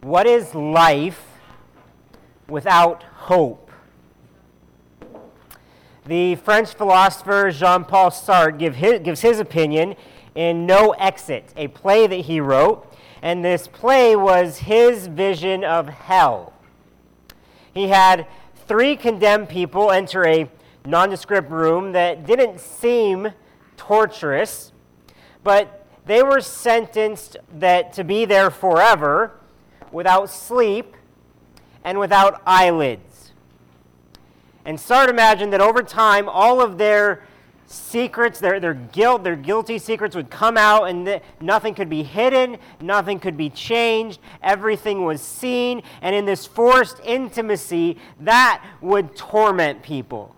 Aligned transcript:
What 0.00 0.28
is 0.28 0.54
life 0.54 1.24
without 2.48 3.02
hope? 3.02 3.72
The 6.06 6.36
French 6.36 6.72
philosopher 6.72 7.50
Jean 7.50 7.84
Paul 7.84 8.10
Sartre 8.10 8.56
give 8.56 8.76
his, 8.76 9.00
gives 9.00 9.22
his 9.22 9.40
opinion 9.40 9.96
in 10.36 10.66
No 10.66 10.92
Exit, 10.92 11.52
a 11.56 11.66
play 11.66 12.06
that 12.06 12.20
he 12.20 12.40
wrote. 12.40 12.94
And 13.22 13.44
this 13.44 13.66
play 13.66 14.14
was 14.14 14.58
his 14.58 15.08
vision 15.08 15.64
of 15.64 15.88
hell. 15.88 16.52
He 17.74 17.88
had 17.88 18.28
three 18.68 18.94
condemned 18.94 19.48
people 19.48 19.90
enter 19.90 20.24
a 20.24 20.48
nondescript 20.84 21.50
room 21.50 21.90
that 21.92 22.24
didn't 22.24 22.60
seem 22.60 23.32
torturous, 23.76 24.72
but 25.42 25.86
they 26.06 26.22
were 26.22 26.40
sentenced 26.40 27.36
that 27.58 27.92
to 27.94 28.04
be 28.04 28.24
there 28.24 28.48
forever 28.48 29.37
without 29.92 30.30
sleep 30.30 30.96
and 31.84 31.98
without 31.98 32.42
eyelids. 32.46 33.32
And 34.64 34.78
Sartre 34.78 35.08
imagined 35.08 35.52
that 35.52 35.60
over 35.60 35.82
time, 35.82 36.28
all 36.28 36.60
of 36.60 36.76
their 36.78 37.22
secrets, 37.66 38.40
their, 38.40 38.58
their 38.60 38.74
guilt, 38.74 39.24
their 39.24 39.36
guilty 39.36 39.78
secrets 39.78 40.16
would 40.16 40.30
come 40.30 40.56
out 40.56 40.84
and 40.84 41.06
th- 41.06 41.22
nothing 41.40 41.74
could 41.74 41.88
be 41.88 42.02
hidden, 42.02 42.58
nothing 42.80 43.20
could 43.20 43.36
be 43.36 43.50
changed, 43.50 44.20
everything 44.42 45.04
was 45.04 45.20
seen, 45.20 45.82
and 46.02 46.14
in 46.14 46.24
this 46.24 46.46
forced 46.46 47.00
intimacy, 47.04 47.96
that 48.20 48.64
would 48.80 49.14
torment 49.16 49.82
people. 49.82 50.34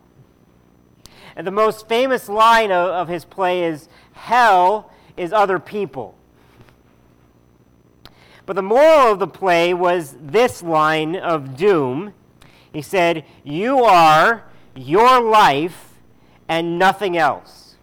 And 1.37 1.47
the 1.47 1.53
most 1.53 1.89
famous 1.89 2.29
line 2.29 2.73
of, 2.73 2.91
of 2.91 3.09
his 3.09 3.25
play 3.25 3.65
is 3.65 3.89
Hell 4.13 4.91
is 5.17 5.33
other 5.33 5.59
people. 5.59 6.15
But 8.51 8.57
the 8.57 8.63
moral 8.63 9.13
of 9.13 9.21
the 9.21 9.29
play 9.29 9.73
was 9.73 10.17
this 10.21 10.61
line 10.61 11.15
of 11.15 11.57
doom. 11.57 12.15
He 12.73 12.83
said, 12.83 13.25
You 13.45 13.85
are 13.85 14.43
your 14.75 15.21
life 15.21 15.95
and 16.49 16.77
nothing 16.77 17.17
else. 17.17 17.77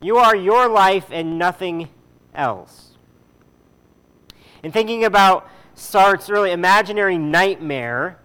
You 0.00 0.16
are 0.16 0.34
your 0.34 0.66
life 0.66 1.08
and 1.10 1.38
nothing 1.38 1.90
else. 2.34 2.92
In 4.62 4.72
thinking 4.72 5.04
about 5.04 5.46
Sartre's 5.76 6.30
really 6.30 6.52
imaginary 6.52 7.18
nightmare, 7.18 8.18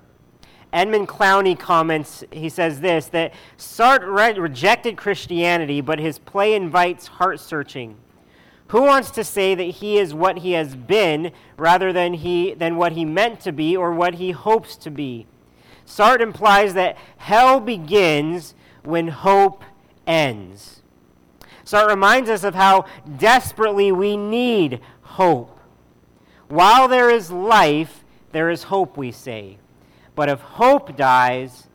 Edmund 0.71 1.09
Clowney 1.09 1.59
comments, 1.59 2.23
he 2.31 2.47
says 2.47 2.79
this 2.79 3.07
that 3.07 3.33
Sartre 3.57 4.07
re- 4.07 4.39
rejected 4.39 4.95
Christianity, 4.95 5.81
but 5.81 5.99
his 5.99 6.17
play 6.17 6.53
invites 6.55 7.07
heart 7.07 7.41
searching. 7.41 7.97
Who 8.69 8.81
wants 8.81 9.11
to 9.11 9.23
say 9.23 9.53
that 9.53 9.63
he 9.63 9.97
is 9.97 10.13
what 10.13 10.39
he 10.39 10.53
has 10.53 10.75
been 10.75 11.31
rather 11.57 11.93
than, 11.93 12.15
he, 12.15 12.53
than 12.53 12.77
what 12.77 12.93
he 12.93 13.05
meant 13.05 13.39
to 13.41 13.51
be 13.51 13.77
or 13.77 13.91
what 13.91 14.15
he 14.15 14.31
hopes 14.31 14.75
to 14.77 14.89
be? 14.89 15.27
Sartre 15.85 16.21
implies 16.21 16.73
that 16.73 16.97
hell 17.17 17.59
begins 17.59 18.55
when 18.83 19.09
hope 19.09 19.63
ends. 20.07 20.81
Sartre 21.63 21.89
reminds 21.89 22.29
us 22.29 22.43
of 22.43 22.55
how 22.55 22.85
desperately 23.17 23.91
we 23.91 24.17
need 24.17 24.81
hope. 25.01 25.59
While 26.47 26.87
there 26.87 27.09
is 27.09 27.31
life, 27.31 28.03
there 28.31 28.49
is 28.49 28.63
hope, 28.63 28.97
we 28.97 29.11
say. 29.11 29.57
But 30.15 30.29
if 30.29 30.39
hope 30.41 30.97
dies, 30.97 31.67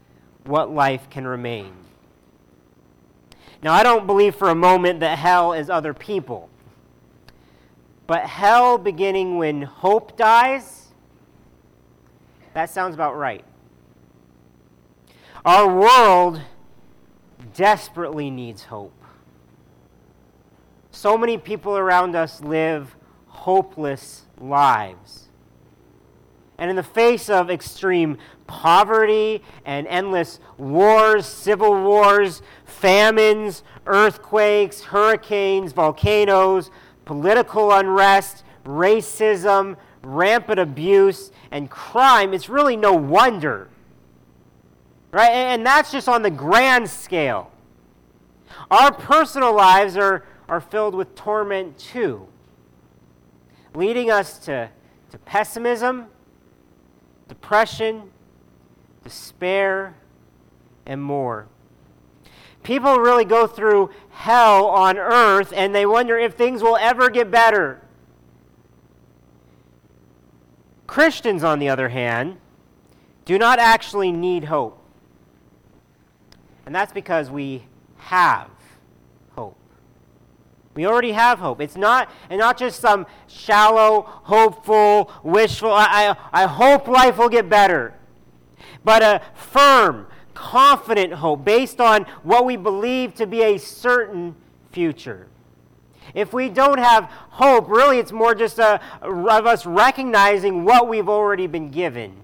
what 0.44 0.70
life 0.70 1.08
can 1.08 1.26
remain? 1.26 1.72
Now, 3.62 3.72
I 3.72 3.82
don't 3.82 4.06
believe 4.06 4.34
for 4.34 4.48
a 4.48 4.54
moment 4.54 5.00
that 5.00 5.18
hell 5.18 5.52
is 5.52 5.70
other 5.70 5.94
people. 5.94 6.49
But 8.10 8.22
hell 8.24 8.76
beginning 8.76 9.38
when 9.38 9.62
hope 9.62 10.16
dies, 10.16 10.88
that 12.54 12.68
sounds 12.68 12.92
about 12.96 13.16
right. 13.16 13.44
Our 15.44 15.72
world 15.72 16.40
desperately 17.54 18.28
needs 18.28 18.64
hope. 18.64 19.00
So 20.90 21.16
many 21.16 21.38
people 21.38 21.76
around 21.76 22.16
us 22.16 22.40
live 22.40 22.96
hopeless 23.28 24.26
lives. 24.40 25.28
And 26.58 26.68
in 26.68 26.74
the 26.74 26.82
face 26.82 27.30
of 27.30 27.48
extreme 27.48 28.18
poverty 28.48 29.40
and 29.64 29.86
endless 29.86 30.40
wars, 30.58 31.26
civil 31.26 31.80
wars, 31.84 32.42
famines, 32.64 33.62
earthquakes, 33.86 34.82
hurricanes, 34.82 35.72
volcanoes, 35.72 36.72
political 37.10 37.72
unrest, 37.72 38.44
racism, 38.64 39.76
rampant 40.00 40.60
abuse, 40.60 41.32
and 41.50 41.68
crime, 41.68 42.32
it's 42.32 42.48
really 42.48 42.76
no 42.76 42.92
wonder. 42.92 43.68
Right? 45.10 45.32
And 45.32 45.66
that's 45.66 45.90
just 45.90 46.08
on 46.08 46.22
the 46.22 46.30
grand 46.30 46.88
scale. 46.88 47.50
Our 48.70 48.92
personal 48.92 49.52
lives 49.52 49.96
are, 49.96 50.24
are 50.48 50.60
filled 50.60 50.94
with 50.94 51.16
torment 51.16 51.76
too, 51.78 52.28
leading 53.74 54.12
us 54.12 54.38
to, 54.44 54.70
to 55.10 55.18
pessimism 55.18 56.06
depression, 57.26 58.08
despair, 59.02 59.96
and 60.86 61.02
more. 61.02 61.48
People 62.62 62.98
really 62.98 63.24
go 63.24 63.46
through 63.46 63.90
hell 64.10 64.66
on 64.66 64.98
earth 64.98 65.52
and 65.54 65.74
they 65.74 65.86
wonder 65.86 66.18
if 66.18 66.34
things 66.34 66.62
will 66.62 66.76
ever 66.76 67.08
get 67.08 67.30
better. 67.30 67.80
Christians, 70.86 71.44
on 71.44 71.58
the 71.58 71.68
other 71.68 71.88
hand, 71.88 72.36
do 73.24 73.38
not 73.38 73.58
actually 73.58 74.10
need 74.10 74.44
hope. 74.44 74.76
And 76.66 76.74
that's 76.74 76.92
because 76.92 77.30
we 77.30 77.64
have 77.96 78.50
hope. 79.36 79.56
we 80.74 80.86
already 80.86 81.12
have 81.12 81.38
hope. 81.38 81.60
It's 81.60 81.76
not, 81.76 82.10
and 82.28 82.38
not 82.38 82.58
just 82.58 82.80
some 82.80 83.06
shallow, 83.28 84.02
hopeful, 84.02 85.10
wishful, 85.22 85.72
I, 85.72 86.16
I, 86.32 86.44
I 86.44 86.46
hope 86.46 86.88
life 86.88 87.18
will 87.18 87.28
get 87.28 87.48
better, 87.48 87.94
but 88.82 89.02
a 89.02 89.22
firm, 89.34 90.06
confident 90.40 91.12
hope 91.12 91.44
based 91.44 91.82
on 91.82 92.04
what 92.22 92.46
we 92.46 92.56
believe 92.56 93.14
to 93.14 93.26
be 93.26 93.42
a 93.42 93.58
certain 93.58 94.34
future. 94.72 95.26
If 96.14 96.32
we 96.32 96.48
don't 96.48 96.78
have 96.78 97.04
hope, 97.04 97.68
really 97.68 97.98
it's 97.98 98.10
more 98.10 98.34
just 98.34 98.58
a, 98.58 98.80
of 99.02 99.46
us 99.46 99.66
recognizing 99.66 100.64
what 100.64 100.88
we've 100.88 101.10
already 101.10 101.46
been 101.46 101.70
given 101.70 102.16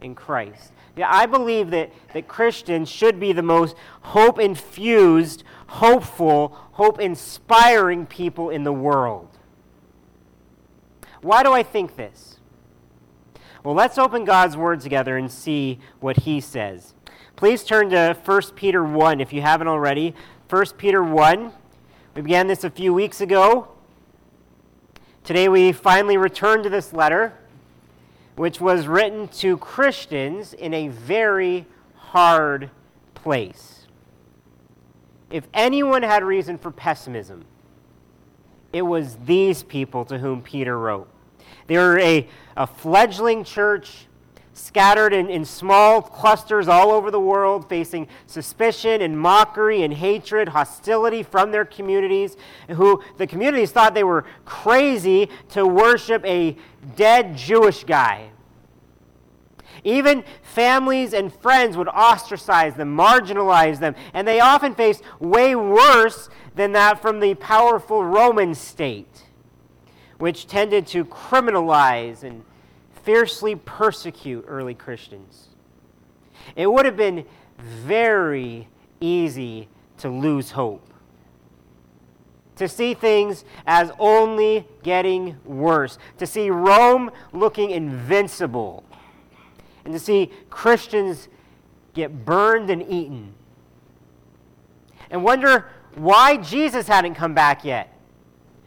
in 0.00 0.14
Christ. 0.14 0.72
Yeah, 0.96 1.08
I 1.10 1.26
believe 1.26 1.70
that, 1.70 1.92
that 2.14 2.26
Christians 2.26 2.88
should 2.88 3.20
be 3.20 3.34
the 3.34 3.42
most 3.42 3.76
hope 4.00 4.40
infused, 4.40 5.44
hopeful, 5.66 6.56
hope 6.72 7.00
inspiring 7.00 8.06
people 8.06 8.48
in 8.48 8.64
the 8.64 8.72
world. 8.72 9.28
Why 11.20 11.42
do 11.42 11.52
I 11.52 11.62
think 11.62 11.96
this? 11.96 12.40
Well, 13.62 13.74
let's 13.74 13.98
open 13.98 14.24
God's 14.24 14.56
Word 14.56 14.80
together 14.80 15.18
and 15.18 15.30
see 15.30 15.80
what 16.00 16.20
He 16.20 16.40
says. 16.40 16.94
Please 17.42 17.64
turn 17.64 17.90
to 17.90 18.16
1 18.24 18.42
Peter 18.54 18.84
1 18.84 19.20
if 19.20 19.32
you 19.32 19.42
haven't 19.42 19.66
already. 19.66 20.14
1 20.48 20.64
Peter 20.78 21.02
1. 21.02 21.50
We 22.14 22.22
began 22.22 22.46
this 22.46 22.62
a 22.62 22.70
few 22.70 22.94
weeks 22.94 23.20
ago. 23.20 23.66
Today 25.24 25.48
we 25.48 25.72
finally 25.72 26.16
return 26.16 26.62
to 26.62 26.68
this 26.68 26.92
letter 26.92 27.32
which 28.36 28.60
was 28.60 28.86
written 28.86 29.26
to 29.26 29.56
Christians 29.56 30.52
in 30.52 30.72
a 30.72 30.86
very 30.86 31.66
hard 31.96 32.70
place. 33.14 33.88
If 35.28 35.48
anyone 35.52 36.04
had 36.04 36.22
reason 36.22 36.58
for 36.58 36.70
pessimism, 36.70 37.44
it 38.72 38.82
was 38.82 39.16
these 39.24 39.64
people 39.64 40.04
to 40.04 40.18
whom 40.18 40.42
Peter 40.42 40.78
wrote. 40.78 41.08
They 41.66 41.76
were 41.76 41.98
a, 41.98 42.28
a 42.56 42.68
fledgling 42.68 43.42
church 43.42 44.06
scattered 44.54 45.12
in, 45.12 45.30
in 45.30 45.44
small 45.44 46.02
clusters 46.02 46.68
all 46.68 46.90
over 46.90 47.10
the 47.10 47.20
world, 47.20 47.68
facing 47.68 48.06
suspicion 48.26 49.00
and 49.00 49.18
mockery 49.18 49.82
and 49.82 49.94
hatred, 49.94 50.48
hostility 50.48 51.22
from 51.22 51.50
their 51.50 51.64
communities, 51.64 52.36
who 52.68 53.02
the 53.16 53.26
communities 53.26 53.70
thought 53.70 53.94
they 53.94 54.04
were 54.04 54.24
crazy 54.44 55.28
to 55.50 55.66
worship 55.66 56.24
a 56.24 56.56
dead 56.96 57.36
Jewish 57.36 57.84
guy. 57.84 58.28
Even 59.84 60.22
families 60.42 61.12
and 61.12 61.32
friends 61.32 61.76
would 61.76 61.88
ostracize 61.88 62.74
them, 62.74 62.96
marginalize 62.96 63.80
them, 63.80 63.94
and 64.14 64.28
they 64.28 64.38
often 64.38 64.74
faced 64.74 65.02
way 65.18 65.56
worse 65.56 66.28
than 66.54 66.72
that 66.72 67.00
from 67.00 67.20
the 67.20 67.34
powerful 67.34 68.04
Roman 68.04 68.54
state, 68.54 69.24
which 70.18 70.46
tended 70.46 70.86
to 70.88 71.04
criminalize 71.04 72.22
and 72.22 72.44
fiercely 73.02 73.56
persecute 73.56 74.44
early 74.48 74.74
Christians. 74.74 75.48
It 76.56 76.70
would 76.70 76.86
have 76.86 76.96
been 76.96 77.24
very 77.58 78.68
easy 79.00 79.68
to 79.98 80.08
lose 80.08 80.50
hope 80.52 80.92
to 82.56 82.68
see 82.68 82.94
things 82.94 83.44
as 83.66 83.90
only 83.98 84.66
getting 84.82 85.36
worse, 85.44 85.98
to 86.18 86.26
see 86.26 86.50
Rome 86.50 87.10
looking 87.32 87.70
invincible, 87.70 88.84
and 89.84 89.92
to 89.92 89.98
see 89.98 90.30
Christians 90.50 91.28
get 91.94 92.24
burned 92.24 92.70
and 92.70 92.82
eaten. 92.82 93.34
And 95.10 95.24
wonder 95.24 95.66
why 95.94 96.36
Jesus 96.36 96.86
hadn't 96.88 97.14
come 97.14 97.34
back 97.34 97.64
yet. 97.64 97.92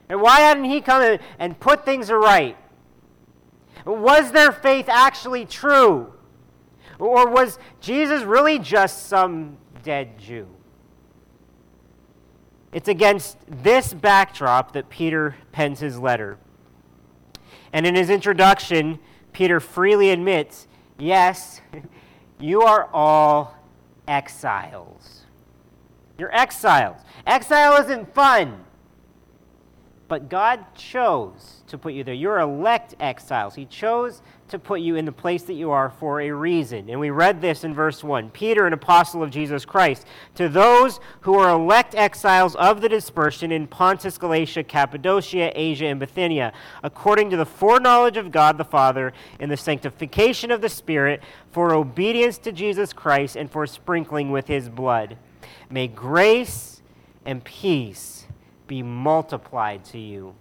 And 0.09 0.21
why 0.21 0.41
hadn't 0.41 0.65
he 0.65 0.81
come 0.81 1.17
and 1.39 1.59
put 1.59 1.85
things 1.85 2.11
right? 2.11 2.57
Was 3.85 4.31
their 4.31 4.51
faith 4.51 4.89
actually 4.89 5.45
true? 5.45 6.11
Or 6.97 7.29
was 7.29 7.59
Jesus 7.81 8.23
really 8.23 8.57
just 8.57 9.07
some 9.07 9.57
dead 9.83 10.17
Jew? 10.17 10.47
It's 12.71 12.87
against 12.87 13.37
this 13.47 13.93
backdrop 13.93 14.73
that 14.73 14.89
Peter 14.89 15.35
pens 15.51 15.79
his 15.79 15.97
letter. 15.99 16.37
And 17.71 17.85
in 17.85 17.95
his 17.95 18.09
introduction, 18.09 18.99
Peter 19.31 19.59
freely 19.59 20.11
admits 20.11 20.67
yes, 20.97 21.61
you 22.39 22.61
are 22.61 22.89
all 22.91 23.55
exiles. 24.07 25.21
You're 26.17 26.33
exiles. 26.33 27.01
Exile 27.27 27.81
isn't 27.83 28.13
fun. 28.13 28.63
But 30.07 30.29
God 30.29 30.63
chose 30.75 31.63
to 31.67 31.79
put 31.79 31.93
you 31.93 32.03
there. 32.03 32.13
You're 32.13 32.39
elect 32.39 32.93
exiles. 32.99 33.55
He 33.55 33.65
chose 33.65 34.21
to 34.49 34.59
put 34.59 34.81
you 34.81 34.95
in 34.95 35.05
the 35.05 35.11
place 35.11 35.41
that 35.43 35.53
you 35.53 35.71
are 35.71 35.89
for 35.89 36.21
a 36.21 36.29
reason. 36.29 36.91
And 36.91 36.99
we 36.99 37.09
read 37.09 37.41
this 37.41 37.63
in 37.63 37.73
verse 37.73 38.03
1 38.03 38.29
Peter, 38.29 38.67
an 38.67 38.73
apostle 38.73 39.23
of 39.23 39.31
Jesus 39.31 39.65
Christ, 39.65 40.05
to 40.35 40.47
those 40.47 40.99
who 41.21 41.33
are 41.39 41.49
elect 41.49 41.95
exiles 41.95 42.55
of 42.55 42.81
the 42.81 42.89
dispersion 42.89 43.51
in 43.51 43.65
Pontus, 43.65 44.19
Galatia, 44.19 44.63
Cappadocia, 44.63 45.51
Asia, 45.55 45.87
and 45.87 45.99
Bithynia, 45.99 46.53
according 46.83 47.31
to 47.31 47.37
the 47.37 47.45
foreknowledge 47.45 48.17
of 48.17 48.31
God 48.31 48.59
the 48.59 48.63
Father, 48.63 49.11
in 49.39 49.49
the 49.49 49.57
sanctification 49.57 50.51
of 50.51 50.61
the 50.61 50.69
Spirit, 50.69 51.23
for 51.51 51.73
obedience 51.73 52.37
to 52.39 52.51
Jesus 52.51 52.93
Christ, 52.93 53.35
and 53.35 53.49
for 53.49 53.65
sprinkling 53.65 54.29
with 54.29 54.45
his 54.45 54.69
blood. 54.69 55.17
May 55.71 55.87
grace 55.87 56.83
and 57.25 57.43
peace 57.43 58.24
be 58.67 58.83
multiplied 58.83 59.85
to 59.85 59.99
you. 59.99 60.35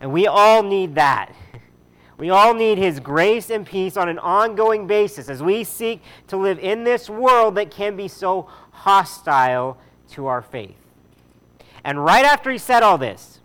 And 0.00 0.12
we 0.12 0.26
all 0.26 0.62
need 0.62 0.94
that. 0.96 1.34
We 2.16 2.30
all 2.30 2.54
need 2.54 2.78
His 2.78 3.00
grace 3.00 3.50
and 3.50 3.66
peace 3.66 3.96
on 3.96 4.08
an 4.08 4.20
ongoing 4.20 4.86
basis 4.86 5.28
as 5.28 5.42
we 5.42 5.64
seek 5.64 6.00
to 6.28 6.36
live 6.36 6.60
in 6.60 6.84
this 6.84 7.10
world 7.10 7.56
that 7.56 7.72
can 7.72 7.96
be 7.96 8.06
so 8.06 8.48
hostile 8.70 9.78
to 10.10 10.26
our 10.26 10.40
faith. 10.40 10.76
And 11.82 12.02
right 12.02 12.24
after 12.24 12.50
he 12.50 12.58
said 12.58 12.84
all 12.84 12.98
this, 12.98 13.40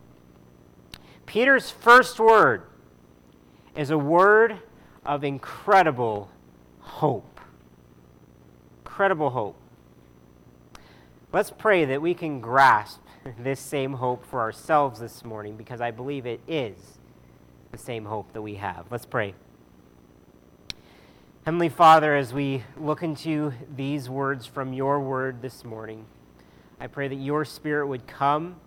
Peter's 1.26 1.70
first 1.70 2.20
word 2.20 2.64
is 3.76 3.90
a 3.92 3.98
word 3.98 4.58
of 5.06 5.24
incredible 5.24 6.30
hope. 6.80 7.40
Incredible 8.86 9.30
hope. 9.30 9.56
Let's 11.32 11.52
pray 11.52 11.86
that 11.86 12.02
we 12.02 12.14
can 12.14 12.40
grasp 12.40 13.00
this 13.38 13.60
same 13.60 13.94
hope 13.94 14.26
for 14.26 14.40
ourselves 14.40 15.00
this 15.00 15.24
morning 15.24 15.56
because 15.56 15.82
I 15.82 15.92
believe 15.92 16.26
it 16.26 16.42
is 16.48 17.00
the 17.72 17.78
same 17.78 18.06
hope 18.06 18.34
that 18.34 18.42
we 18.42 18.56
have. 18.56 18.86
Let's 18.90 19.06
pray. 19.06 19.34
Heavenly 21.46 21.70
Father, 21.70 22.16
as 22.16 22.34
we 22.34 22.64
look 22.78 23.02
into 23.02 23.54
these 23.76 24.10
words 24.10 24.46
from 24.46 24.74
your 24.74 25.00
word 25.00 25.42
this 25.42 25.64
morning, 25.64 26.06
I 26.80 26.88
pray 26.88 27.08
that 27.08 27.16
your 27.16 27.46
Spirit 27.46 27.88
would 27.88 28.08
come, 28.08 28.58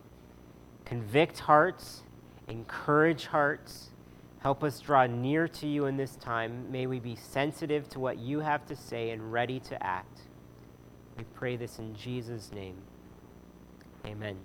convict 0.84 1.40
hearts, 1.40 2.02
encourage 2.48 3.26
hearts, 3.26 3.90
help 4.40 4.64
us 4.64 4.80
draw 4.80 5.06
near 5.06 5.46
to 5.48 5.66
you 5.66 5.86
in 5.86 5.96
this 5.96 6.16
time. 6.16 6.70
May 6.70 6.86
we 6.86 6.98
be 6.98 7.14
sensitive 7.14 7.88
to 7.90 8.00
what 8.00 8.18
you 8.18 8.40
have 8.40 8.66
to 8.66 8.76
say 8.76 9.10
and 9.10 9.32
ready 9.32 9.60
to 9.60 9.82
act. 9.82 10.22
We 11.16 11.24
pray 11.34 11.56
this 11.56 11.78
in 11.78 11.94
Jesus' 11.94 12.50
name. 12.52 12.76
Amen. 14.06 14.36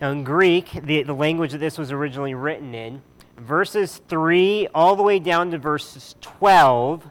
Now, 0.00 0.10
in 0.10 0.24
Greek, 0.24 0.72
the, 0.72 1.02
the 1.04 1.14
language 1.14 1.52
that 1.52 1.58
this 1.58 1.78
was 1.78 1.90
originally 1.90 2.34
written 2.34 2.74
in, 2.74 3.02
verses 3.38 4.00
3 4.08 4.68
all 4.74 4.96
the 4.96 5.02
way 5.02 5.18
down 5.18 5.50
to 5.52 5.58
verses 5.58 6.14
12 6.20 7.08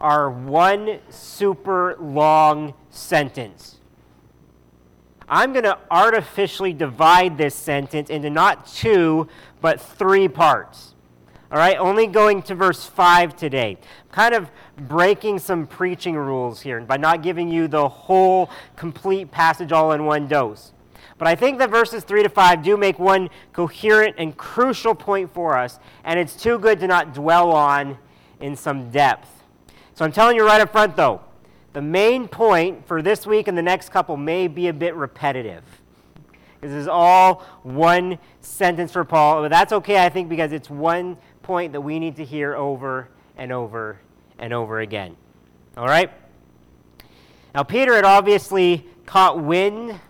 are 0.00 0.30
one 0.30 0.98
super 1.10 1.96
long 2.00 2.74
sentence. 2.90 3.76
I'm 5.28 5.52
going 5.52 5.64
to 5.64 5.78
artificially 5.90 6.72
divide 6.72 7.38
this 7.38 7.54
sentence 7.54 8.10
into 8.10 8.30
not 8.30 8.66
two, 8.66 9.28
but 9.60 9.80
three 9.80 10.28
parts. 10.28 10.93
All 11.54 11.60
right, 11.60 11.78
only 11.78 12.08
going 12.08 12.42
to 12.42 12.56
verse 12.56 12.84
5 12.84 13.36
today. 13.36 13.78
kind 14.10 14.34
of 14.34 14.50
breaking 14.76 15.38
some 15.38 15.68
preaching 15.68 16.16
rules 16.16 16.60
here 16.60 16.80
by 16.80 16.96
not 16.96 17.22
giving 17.22 17.48
you 17.48 17.68
the 17.68 17.88
whole 17.88 18.50
complete 18.74 19.30
passage 19.30 19.70
all 19.70 19.92
in 19.92 20.04
one 20.04 20.26
dose. 20.26 20.72
But 21.16 21.28
I 21.28 21.36
think 21.36 21.60
that 21.60 21.70
verses 21.70 22.02
3 22.02 22.24
to 22.24 22.28
5 22.28 22.64
do 22.64 22.76
make 22.76 22.98
one 22.98 23.30
coherent 23.52 24.16
and 24.18 24.36
crucial 24.36 24.96
point 24.96 25.32
for 25.32 25.56
us, 25.56 25.78
and 26.02 26.18
it's 26.18 26.34
too 26.34 26.58
good 26.58 26.80
to 26.80 26.88
not 26.88 27.14
dwell 27.14 27.52
on 27.52 27.98
in 28.40 28.56
some 28.56 28.90
depth. 28.90 29.44
So 29.94 30.04
I'm 30.04 30.10
telling 30.10 30.34
you 30.34 30.44
right 30.44 30.60
up 30.60 30.72
front, 30.72 30.96
though, 30.96 31.20
the 31.72 31.82
main 31.82 32.26
point 32.26 32.84
for 32.84 33.00
this 33.00 33.28
week 33.28 33.46
and 33.46 33.56
the 33.56 33.62
next 33.62 33.90
couple 33.90 34.16
may 34.16 34.48
be 34.48 34.66
a 34.66 34.72
bit 34.72 34.96
repetitive. 34.96 35.62
This 36.60 36.72
is 36.72 36.88
all 36.88 37.44
one 37.62 38.18
sentence 38.40 38.90
for 38.90 39.04
Paul, 39.04 39.42
but 39.42 39.50
that's 39.50 39.72
okay, 39.72 40.02
I 40.02 40.08
think, 40.08 40.30
because 40.30 40.50
it's 40.50 40.70
one 40.70 41.18
point 41.44 41.72
that 41.72 41.80
we 41.80 41.98
need 41.98 42.16
to 42.16 42.24
hear 42.24 42.54
over 42.54 43.08
and 43.36 43.52
over 43.52 44.00
and 44.38 44.52
over 44.52 44.80
again. 44.80 45.16
All 45.76 45.86
right? 45.86 46.10
Now, 47.54 47.62
Peter 47.62 47.94
had 47.94 48.04
obviously 48.04 48.86
caught 49.06 49.40
wind 49.40 50.00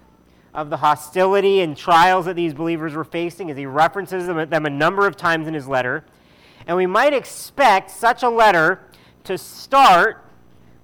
of 0.54 0.70
the 0.70 0.76
hostility 0.78 1.60
and 1.60 1.76
trials 1.76 2.26
that 2.26 2.36
these 2.36 2.54
believers 2.54 2.94
were 2.94 3.04
facing 3.04 3.50
as 3.50 3.56
he 3.56 3.66
references 3.66 4.26
them, 4.26 4.48
them 4.48 4.66
a 4.66 4.70
number 4.70 5.06
of 5.06 5.16
times 5.16 5.46
in 5.46 5.54
his 5.54 5.66
letter. 5.68 6.04
And 6.66 6.76
we 6.76 6.86
might 6.86 7.12
expect 7.12 7.90
such 7.90 8.22
a 8.22 8.28
letter 8.28 8.80
to 9.24 9.36
start 9.36 10.24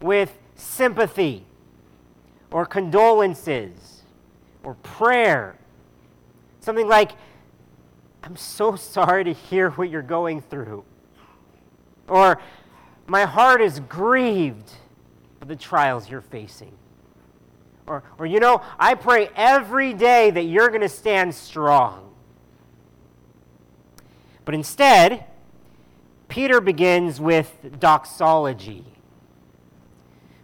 with 0.01 0.37
sympathy 0.57 1.47
or 2.51 2.67
condolences 2.67 4.03
or 4.63 4.75
prayer. 4.75 5.57
Something 6.61 6.89
like, 6.89 7.13
I'm 8.23 8.37
so 8.37 8.77
sorry 8.77 9.25
to 9.25 9.33
hear 9.33 9.71
what 9.71 9.91
you're 9.91 10.03
going 10.03 10.43
through. 10.43 10.85
Or, 12.09 12.41
my 13.07 13.25
heart 13.25 13.61
is 13.61 13.81
grieved 13.81 14.71
for 15.39 15.47
the 15.47 15.57
trials 15.57 16.09
you're 16.09 16.21
facing. 16.21 16.73
Or, 17.87 18.05
or 18.19 18.27
you 18.27 18.39
know, 18.39 18.63
I 18.79 18.95
pray 18.95 19.31
every 19.35 19.95
day 19.95 20.31
that 20.31 20.45
you're 20.45 20.69
going 20.69 20.83
to 20.83 20.89
stand 20.89 21.35
strong. 21.35 22.13
But 24.45 24.55
instead, 24.55 25.25
Peter 26.29 26.61
begins 26.61 27.21
with 27.21 27.53
doxology, 27.81 28.85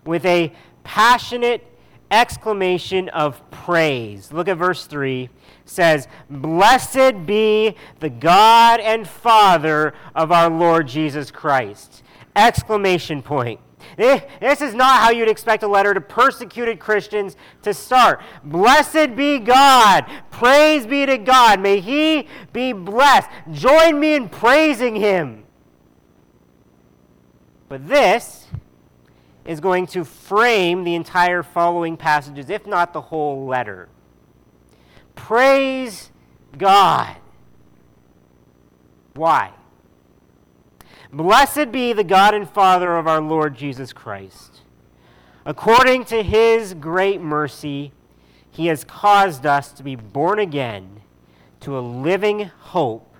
with 0.05 0.25
a 0.25 0.53
passionate 0.83 1.65
exclamation 2.11 3.09
of 3.11 3.49
praise. 3.51 4.33
Look 4.33 4.49
at 4.49 4.57
verse 4.57 4.87
3 4.87 5.29
says, 5.67 6.09
Blessed 6.31 7.27
be 7.27 7.77
the 8.01 8.09
God 8.09 8.81
and 8.81 9.07
Father 9.07 9.93
of 10.15 10.33
our 10.33 10.49
Lord 10.49 10.89
Jesus 10.89 11.31
Christ. 11.31 12.03
Exclamation 12.35 13.23
point. 13.23 13.61
Eh, 13.99 14.21
this 14.41 14.61
is 14.61 14.75
not 14.75 15.01
how 15.01 15.11
you'd 15.11 15.29
expect 15.29 15.63
a 15.63 15.69
letter 15.69 15.95
to 15.95 16.01
persecuted 16.01 16.79
Christians 16.81 17.37
to 17.63 17.73
start. 17.73 18.21
Blessed 18.45 19.15
be 19.15 19.39
God. 19.39 20.07
Praise 20.31 20.87
be 20.87 21.07
to 21.07 21.19
God. 21.19 21.61
May 21.61 21.81
He 21.81 22.29
be 22.53 22.73
blessed. 22.73 23.29
Join 23.53 24.01
me 24.01 24.15
in 24.15 24.29
praising 24.29 24.97
Him. 24.97 25.45
But 27.69 27.89
this 27.89 28.47
is 29.45 29.61
going 29.61 29.87
to 29.89 30.05
frame 30.05 30.85
the 30.85 30.95
entire 30.95 31.43
following 31.43 31.97
passages, 31.97 32.51
if 32.51 32.67
not 32.67 32.93
the 32.93 33.01
whole 33.01 33.47
letter. 33.47 33.89
Praise 35.17 36.11
God. 36.57 37.17
Why? 39.15 39.53
Blessed 41.13 41.73
be 41.73 41.93
the 41.93 42.05
God 42.05 42.35
and 42.35 42.49
Father 42.49 42.97
of 42.97 43.09
our 43.09 43.21
Lord 43.21 43.57
Jesus 43.57 43.93
Christ. 43.93 44.61
According 45.45 46.05
to 46.07 46.23
his 46.23 46.75
great 46.75 47.21
mercy, 47.21 47.93
he 48.51 48.67
has 48.67 48.85
caused 48.85 49.47
us 49.47 49.73
to 49.73 49.83
be 49.83 49.97
born 49.97 50.39
again 50.39 51.01
to 51.61 51.79
a 51.79 51.81
living 51.81 52.51
hope 52.59 53.15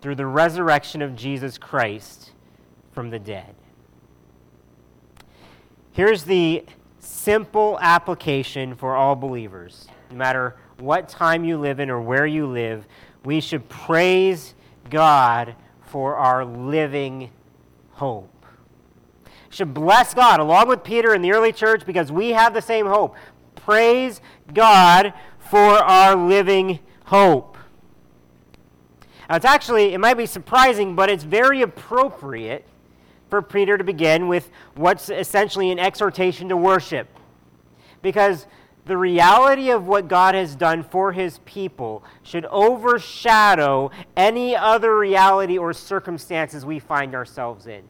through 0.00 0.14
the 0.14 0.26
resurrection 0.26 1.02
of 1.02 1.16
Jesus 1.16 1.58
Christ 1.58 2.32
from 2.92 3.10
the 3.10 3.18
dead. 3.18 3.54
Here's 5.92 6.24
the 6.24 6.64
simple 7.00 7.78
application 7.80 8.74
for 8.74 8.94
all 8.94 9.16
believers. 9.16 9.88
No 10.10 10.16
matter 10.16 10.56
what 10.78 11.08
time 11.08 11.44
you 11.44 11.58
live 11.58 11.80
in 11.80 11.90
or 11.90 12.00
where 12.00 12.26
you 12.26 12.46
live, 12.46 12.86
we 13.24 13.40
should 13.40 13.68
praise 13.68 14.54
God 14.90 15.54
for 15.82 16.16
our 16.16 16.44
living 16.44 17.30
hope. 17.92 18.46
Should 19.50 19.74
bless 19.74 20.14
God 20.14 20.40
along 20.40 20.68
with 20.68 20.84
Peter 20.84 21.14
in 21.14 21.22
the 21.22 21.32
early 21.32 21.52
church 21.52 21.84
because 21.84 22.12
we 22.12 22.30
have 22.30 22.54
the 22.54 22.62
same 22.62 22.86
hope. 22.86 23.16
Praise 23.56 24.20
God 24.52 25.12
for 25.38 25.58
our 25.58 26.14
living 26.14 26.78
hope. 27.04 27.56
Now, 29.28 29.36
it's 29.36 29.44
actually, 29.44 29.94
it 29.94 29.98
might 29.98 30.14
be 30.14 30.26
surprising, 30.26 30.94
but 30.94 31.10
it's 31.10 31.24
very 31.24 31.62
appropriate 31.62 32.66
for 33.28 33.42
Peter 33.42 33.76
to 33.76 33.84
begin 33.84 34.28
with 34.28 34.50
what's 34.74 35.10
essentially 35.10 35.70
an 35.70 35.78
exhortation 35.78 36.48
to 36.48 36.56
worship. 36.56 37.08
Because 38.00 38.46
the 38.88 38.96
reality 38.96 39.70
of 39.70 39.86
what 39.86 40.08
God 40.08 40.34
has 40.34 40.56
done 40.56 40.82
for 40.82 41.12
his 41.12 41.38
people 41.44 42.02
should 42.22 42.46
overshadow 42.46 43.90
any 44.16 44.56
other 44.56 44.98
reality 44.98 45.58
or 45.58 45.72
circumstances 45.72 46.64
we 46.64 46.78
find 46.78 47.14
ourselves 47.14 47.66
in. 47.66 47.82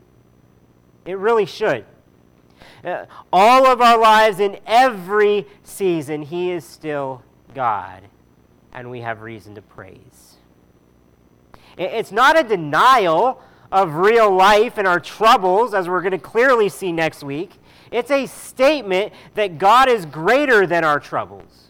It 1.07 1.17
really 1.17 1.47
should. 1.47 1.87
Uh, 2.85 3.07
all 3.33 3.67
of 3.67 3.81
our 3.81 3.99
lives, 3.99 4.41
in 4.41 4.59
every 4.67 5.47
season, 5.63 6.23
He 6.23 6.51
is 6.51 6.65
still 6.65 7.23
God, 7.55 8.03
and 8.73 8.91
we 8.91 9.01
have 9.01 9.23
reason 9.23 9.55
to 9.55 9.63
praise. 9.63 10.37
It's 11.77 12.13
not 12.13 12.39
a 12.39 12.43
denial 12.43 13.41
of 13.71 13.95
real 13.95 14.31
life 14.31 14.79
and 14.79 14.87
our 14.87 15.01
troubles, 15.01 15.75
as 15.75 15.89
we're 15.89 16.01
going 16.03 16.13
to 16.13 16.19
clearly 16.19 16.69
see 16.69 16.93
next 16.93 17.23
week. 17.23 17.58
It's 17.91 18.11
a 18.11 18.27
statement 18.27 19.13
that 19.35 19.59
God 19.59 19.89
is 19.89 20.07
greater 20.07 20.67
than 20.67 20.85
our 20.85 21.01
troubles, 21.01 21.69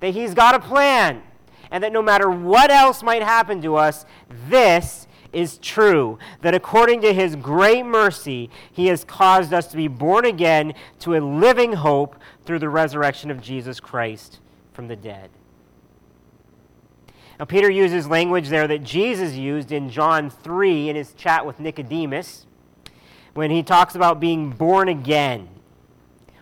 that 0.00 0.10
He's 0.10 0.34
got 0.34 0.54
a 0.54 0.60
plan, 0.60 1.22
and 1.70 1.82
that 1.82 1.92
no 1.92 2.02
matter 2.02 2.30
what 2.30 2.70
else 2.70 3.02
might 3.02 3.22
happen 3.22 3.60
to 3.62 3.76
us, 3.76 4.04
this 4.48 5.06
is 5.34 5.58
true 5.58 6.18
that 6.40 6.54
according 6.54 7.00
to 7.02 7.12
his 7.12 7.36
great 7.36 7.84
mercy, 7.84 8.48
he 8.72 8.86
has 8.86 9.04
caused 9.04 9.52
us 9.52 9.66
to 9.66 9.76
be 9.76 9.88
born 9.88 10.24
again 10.24 10.72
to 11.00 11.16
a 11.16 11.18
living 11.18 11.72
hope 11.72 12.16
through 12.44 12.60
the 12.60 12.68
resurrection 12.68 13.30
of 13.30 13.42
Jesus 13.42 13.80
Christ 13.80 14.38
from 14.72 14.88
the 14.88 14.96
dead. 14.96 15.30
Now, 17.38 17.44
Peter 17.44 17.68
uses 17.68 18.06
language 18.06 18.48
there 18.48 18.68
that 18.68 18.84
Jesus 18.84 19.34
used 19.34 19.72
in 19.72 19.90
John 19.90 20.30
3 20.30 20.88
in 20.88 20.96
his 20.96 21.12
chat 21.14 21.44
with 21.44 21.58
Nicodemus 21.58 22.46
when 23.34 23.50
he 23.50 23.62
talks 23.62 23.94
about 23.94 24.20
being 24.20 24.50
born 24.50 24.88
again. 24.88 25.48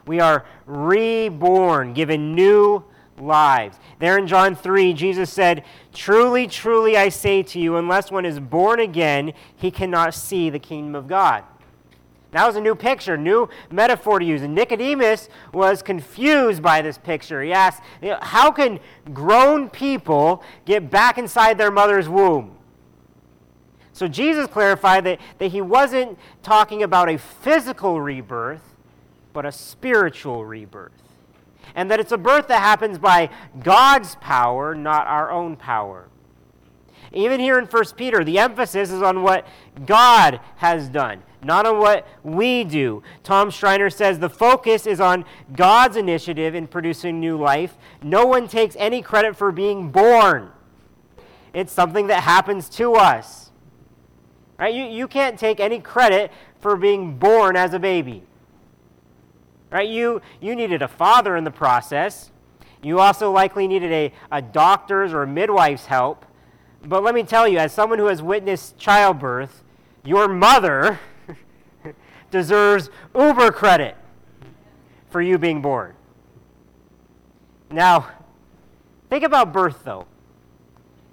We 0.06 0.20
are 0.20 0.44
reborn, 0.66 1.94
given 1.94 2.34
new 2.34 2.84
lives. 3.18 3.78
There 3.98 4.18
in 4.18 4.26
John 4.26 4.54
3, 4.54 4.92
Jesus 4.92 5.30
said, 5.30 5.64
Truly, 5.92 6.46
truly, 6.46 6.96
I 6.96 7.08
say 7.08 7.42
to 7.44 7.58
you, 7.58 7.76
unless 7.76 8.10
one 8.10 8.24
is 8.24 8.40
born 8.40 8.80
again, 8.80 9.32
he 9.56 9.70
cannot 9.70 10.14
see 10.14 10.50
the 10.50 10.58
kingdom 10.58 10.94
of 10.94 11.06
God. 11.06 11.44
That 12.32 12.46
was 12.46 12.56
a 12.56 12.60
new 12.60 12.74
picture, 12.74 13.16
new 13.16 13.48
metaphor 13.70 14.18
to 14.18 14.24
use. 14.24 14.40
And 14.40 14.54
Nicodemus 14.54 15.28
was 15.52 15.82
confused 15.82 16.62
by 16.62 16.80
this 16.80 16.96
picture. 16.96 17.42
He 17.42 17.52
asked, 17.52 17.82
How 18.22 18.50
can 18.50 18.80
grown 19.12 19.68
people 19.68 20.42
get 20.64 20.90
back 20.90 21.18
inside 21.18 21.58
their 21.58 21.70
mother's 21.70 22.08
womb? 22.08 22.56
So 24.02 24.08
Jesus 24.08 24.48
clarified 24.48 25.04
that, 25.04 25.20
that 25.38 25.52
he 25.52 25.60
wasn't 25.60 26.18
talking 26.42 26.82
about 26.82 27.08
a 27.08 27.18
physical 27.18 28.00
rebirth, 28.00 28.74
but 29.32 29.46
a 29.46 29.52
spiritual 29.52 30.44
rebirth 30.44 30.90
and 31.76 31.88
that 31.88 32.00
it's 32.00 32.10
a 32.10 32.18
birth 32.18 32.48
that 32.48 32.58
happens 32.58 32.98
by 32.98 33.30
God's 33.62 34.16
power, 34.16 34.74
not 34.74 35.06
our 35.06 35.30
own 35.30 35.54
power. 35.54 36.08
Even 37.12 37.38
here 37.38 37.60
in 37.60 37.66
1 37.66 37.84
Peter, 37.96 38.24
the 38.24 38.40
emphasis 38.40 38.90
is 38.90 39.02
on 39.02 39.22
what 39.22 39.46
God 39.86 40.40
has 40.56 40.88
done, 40.88 41.22
not 41.44 41.64
on 41.64 41.78
what 41.78 42.04
we 42.24 42.64
do. 42.64 43.04
Tom 43.22 43.52
Schreiner 43.52 43.88
says 43.88 44.18
the 44.18 44.28
focus 44.28 44.84
is 44.84 45.00
on 45.00 45.24
God's 45.54 45.96
initiative 45.96 46.56
in 46.56 46.66
producing 46.66 47.20
new 47.20 47.38
life. 47.38 47.78
No 48.02 48.26
one 48.26 48.48
takes 48.48 48.74
any 48.80 49.00
credit 49.00 49.36
for 49.36 49.52
being 49.52 49.92
born, 49.92 50.50
it's 51.54 51.72
something 51.72 52.08
that 52.08 52.24
happens 52.24 52.68
to 52.70 52.94
us. 52.94 53.51
Right? 54.62 54.72
You, 54.72 54.84
you 54.84 55.08
can't 55.08 55.36
take 55.36 55.58
any 55.58 55.80
credit 55.80 56.30
for 56.60 56.76
being 56.76 57.18
born 57.18 57.56
as 57.56 57.74
a 57.74 57.80
baby. 57.80 58.22
Right? 59.72 59.88
You, 59.88 60.22
you 60.40 60.54
needed 60.54 60.82
a 60.82 60.86
father 60.86 61.34
in 61.34 61.42
the 61.42 61.50
process. 61.50 62.30
You 62.80 63.00
also 63.00 63.32
likely 63.32 63.66
needed 63.66 63.90
a, 63.90 64.12
a 64.30 64.40
doctor's 64.40 65.12
or 65.12 65.24
a 65.24 65.26
midwife's 65.26 65.86
help. 65.86 66.24
But 66.84 67.02
let 67.02 67.12
me 67.12 67.24
tell 67.24 67.48
you, 67.48 67.58
as 67.58 67.72
someone 67.72 67.98
who 67.98 68.06
has 68.06 68.22
witnessed 68.22 68.78
childbirth, 68.78 69.64
your 70.04 70.28
mother 70.28 71.00
deserves 72.30 72.88
uber 73.16 73.50
credit 73.50 73.96
for 75.10 75.20
you 75.20 75.38
being 75.38 75.60
born. 75.60 75.94
Now, 77.68 78.10
think 79.10 79.24
about 79.24 79.52
birth, 79.52 79.82
though. 79.82 80.06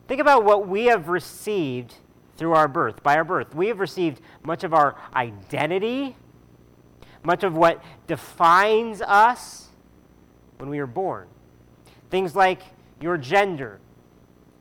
Think 0.07 0.21
about 0.21 0.45
what 0.45 0.67
we 0.67 0.85
have 0.85 1.09
received 1.09 1.95
through 2.39 2.53
our 2.53 2.67
birth, 2.67 3.03
by 3.03 3.15
our 3.15 3.23
birth. 3.23 3.53
We 3.53 3.67
have 3.67 3.79
received 3.79 4.21
much 4.43 4.63
of 4.63 4.73
our 4.73 4.95
identity 5.13 6.15
much 7.23 7.43
of 7.43 7.55
what 7.55 7.83
defines 8.07 9.01
us 9.01 9.67
when 10.57 10.69
we 10.69 10.79
are 10.79 10.87
born. 10.87 11.27
Things 12.09 12.35
like 12.35 12.61
your 13.01 13.17
gender, 13.17 13.79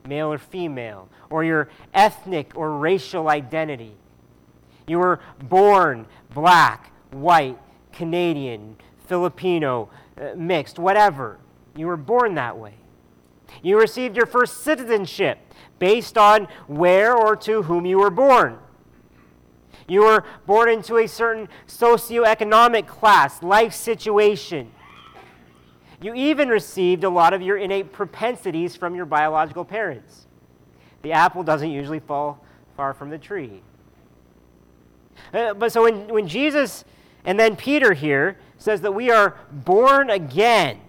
male 0.06 0.32
or 0.32 0.38
female, 0.38 1.08
or 1.30 1.44
your 1.44 1.68
ethnic 1.94 2.52
or 2.54 2.76
racial 2.76 3.28
identity. 3.28 3.94
You 4.86 4.98
were 4.98 5.20
born 5.42 6.06
black, 6.34 6.92
white, 7.10 7.58
Canadian, 7.92 8.76
Filipino, 9.06 9.90
uh, 10.20 10.34
mixed, 10.36 10.78
whatever. 10.78 11.38
You 11.76 11.86
were 11.86 11.96
born 11.96 12.34
that 12.34 12.56
way. 12.56 12.74
You 13.62 13.78
received 13.78 14.16
your 14.16 14.26
first 14.26 14.62
citizenship 14.62 15.38
based 15.78 16.18
on 16.18 16.48
where 16.66 17.14
or 17.14 17.36
to 17.36 17.62
whom 17.62 17.86
you 17.86 17.98
were 17.98 18.10
born. 18.10 18.58
You 19.88 20.02
were 20.02 20.24
born 20.46 20.68
into 20.68 20.98
a 20.98 21.06
certain 21.08 21.48
socioeconomic 21.66 22.86
class, 22.86 23.42
life 23.42 23.72
situation. 23.72 24.70
You 26.00 26.14
even 26.14 26.48
received 26.48 27.04
a 27.04 27.08
lot 27.08 27.32
of 27.32 27.42
your 27.42 27.56
innate 27.56 27.92
propensities 27.92 28.76
from 28.76 28.94
your 28.94 29.06
biological 29.06 29.64
parents. 29.64 30.26
The 31.02 31.12
apple 31.12 31.42
doesn't 31.42 31.70
usually 31.70 32.00
fall 32.00 32.44
far 32.76 32.92
from 32.92 33.10
the 33.10 33.18
tree. 33.18 33.62
Uh, 35.32 35.54
but 35.54 35.72
so 35.72 35.84
when, 35.84 36.06
when 36.08 36.28
Jesus 36.28 36.84
and 37.24 37.38
then 37.38 37.56
Peter 37.56 37.92
here 37.94 38.38
says 38.58 38.80
that 38.82 38.92
we 38.92 39.10
are 39.10 39.36
born 39.50 40.10
again, 40.10 40.80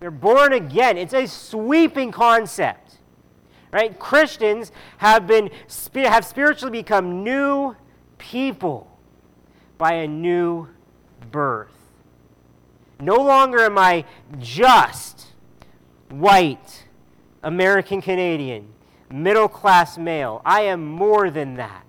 we're 0.00 0.10
born 0.10 0.52
again. 0.52 0.96
It's 0.96 1.14
a 1.14 1.26
sweeping 1.26 2.10
concept. 2.12 2.83
Right? 3.74 3.98
Christians 3.98 4.70
have 4.98 5.26
been 5.26 5.50
have 5.96 6.24
spiritually 6.24 6.70
become 6.70 7.24
new 7.24 7.74
people 8.18 8.96
by 9.78 9.94
a 9.94 10.06
new 10.06 10.68
birth. 11.32 11.72
No 13.00 13.16
longer 13.16 13.58
am 13.58 13.76
I 13.76 14.04
just 14.38 15.32
white, 16.08 16.84
American 17.42 18.00
Canadian, 18.00 18.68
middle 19.10 19.48
class 19.48 19.98
male. 19.98 20.40
I 20.44 20.60
am 20.60 20.86
more 20.86 21.28
than 21.28 21.56
that. 21.56 21.84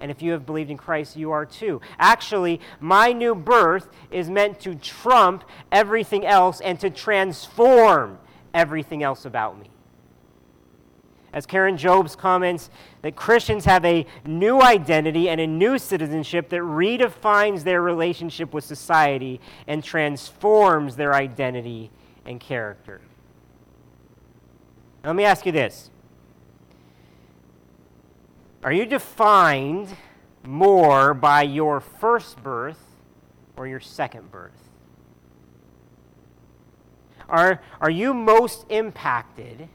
And 0.00 0.10
if 0.10 0.22
you 0.22 0.32
have 0.32 0.46
believed 0.46 0.70
in 0.70 0.78
Christ, 0.78 1.18
you 1.18 1.32
are 1.32 1.44
too. 1.44 1.82
Actually, 1.98 2.62
my 2.80 3.12
new 3.12 3.34
birth 3.34 3.88
is 4.10 4.30
meant 4.30 4.58
to 4.60 4.74
trump 4.74 5.44
everything 5.70 6.24
else 6.24 6.62
and 6.62 6.80
to 6.80 6.88
transform 6.88 8.18
everything 8.54 9.02
else 9.02 9.26
about 9.26 9.60
me 9.60 9.68
as 11.34 11.46
Karen 11.46 11.76
Jobes 11.76 12.14
comments, 12.14 12.70
that 13.02 13.16
Christians 13.16 13.64
have 13.64 13.84
a 13.84 14.06
new 14.24 14.62
identity 14.62 15.28
and 15.28 15.40
a 15.40 15.46
new 15.46 15.78
citizenship 15.78 16.48
that 16.50 16.60
redefines 16.60 17.64
their 17.64 17.82
relationship 17.82 18.54
with 18.54 18.62
society 18.62 19.40
and 19.66 19.82
transforms 19.82 20.94
their 20.94 21.12
identity 21.12 21.90
and 22.24 22.38
character. 22.38 23.00
Let 25.04 25.16
me 25.16 25.24
ask 25.24 25.44
you 25.44 25.52
this 25.52 25.90
Are 28.62 28.72
you 28.72 28.86
defined 28.86 29.88
more 30.44 31.14
by 31.14 31.42
your 31.42 31.80
first 31.80 32.42
birth 32.44 32.80
or 33.56 33.66
your 33.66 33.80
second 33.80 34.30
birth? 34.30 34.52
Are, 37.28 37.60
are 37.80 37.90
you 37.90 38.14
most 38.14 38.66
impacted? 38.68 39.68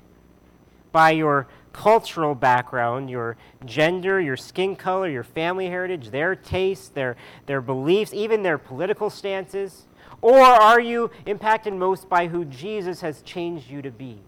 By 0.92 1.12
your 1.12 1.48
cultural 1.74 2.36
background, 2.36 3.10
your 3.10 3.38
gender, 3.66 4.20
your 4.20 4.38
skin 4.38 4.76
color, 4.76 5.08
your 5.10 5.24
family 5.24 5.68
heritage, 5.68 6.10
their 6.10 6.36
tastes, 6.36 6.90
their, 6.90 7.16
their 7.46 7.62
beliefs, 7.62 8.14
even 8.14 8.44
their 8.44 8.58
political 8.58 9.10
stances? 9.10 9.86
Or 10.22 10.42
are 10.42 10.82
you 10.82 11.12
impacted 11.26 11.74
most 11.74 12.10
by 12.10 12.28
who 12.28 12.44
Jesus 12.46 13.02
has 13.02 13.22
changed 13.22 13.70
you 13.70 13.82
to 13.82 13.92
be? 13.92 14.20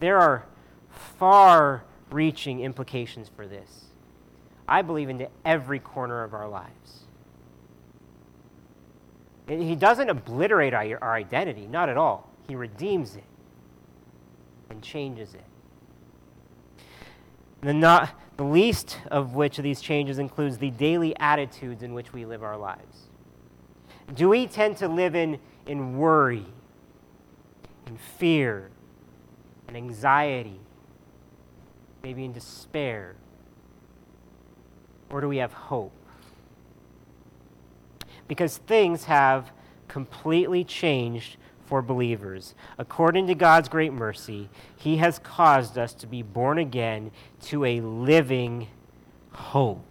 There 0.00 0.18
are 0.18 0.46
far 0.90 1.84
reaching 2.10 2.60
implications 2.60 3.30
for 3.34 3.46
this. 3.46 3.86
I 4.68 4.82
believe 4.82 5.08
into 5.08 5.28
every 5.44 5.78
corner 5.78 6.22
of 6.22 6.34
our 6.34 6.48
lives. 6.48 7.04
He 9.48 9.76
doesn't 9.76 10.10
obliterate 10.10 10.74
our, 10.74 10.98
our 11.00 11.14
identity, 11.14 11.68
not 11.68 11.88
at 11.88 11.96
all. 11.96 12.28
He 12.48 12.56
redeems 12.56 13.14
it 13.14 13.24
and 14.70 14.82
changes 14.82 15.34
it. 15.34 15.44
The, 17.62 17.72
not, 17.72 18.10
the 18.36 18.44
least 18.44 18.98
of 19.10 19.34
which 19.34 19.58
of 19.58 19.64
these 19.64 19.80
changes 19.80 20.18
includes 20.18 20.58
the 20.58 20.70
daily 20.70 21.16
attitudes 21.18 21.82
in 21.82 21.94
which 21.94 22.12
we 22.12 22.24
live 22.24 22.42
our 22.42 22.56
lives. 22.56 23.08
Do 24.14 24.28
we 24.28 24.46
tend 24.46 24.76
to 24.78 24.88
live 24.88 25.14
in, 25.14 25.38
in 25.66 25.98
worry, 25.98 26.46
in 27.86 27.96
fear, 27.96 28.70
and 29.66 29.76
anxiety, 29.76 30.60
maybe 32.02 32.24
in 32.24 32.32
despair? 32.32 33.16
Or 35.10 35.20
do 35.20 35.28
we 35.28 35.38
have 35.38 35.52
hope? 35.52 35.92
Because 38.28 38.58
things 38.58 39.04
have 39.04 39.50
completely 39.88 40.62
changed 40.64 41.36
for 41.66 41.82
believers. 41.82 42.54
According 42.78 43.26
to 43.26 43.34
God's 43.34 43.68
great 43.68 43.92
mercy, 43.92 44.48
He 44.76 44.96
has 44.96 45.18
caused 45.18 45.76
us 45.76 45.92
to 45.94 46.06
be 46.06 46.22
born 46.22 46.58
again 46.58 47.10
to 47.42 47.64
a 47.64 47.80
living 47.80 48.68
hope. 49.32 49.84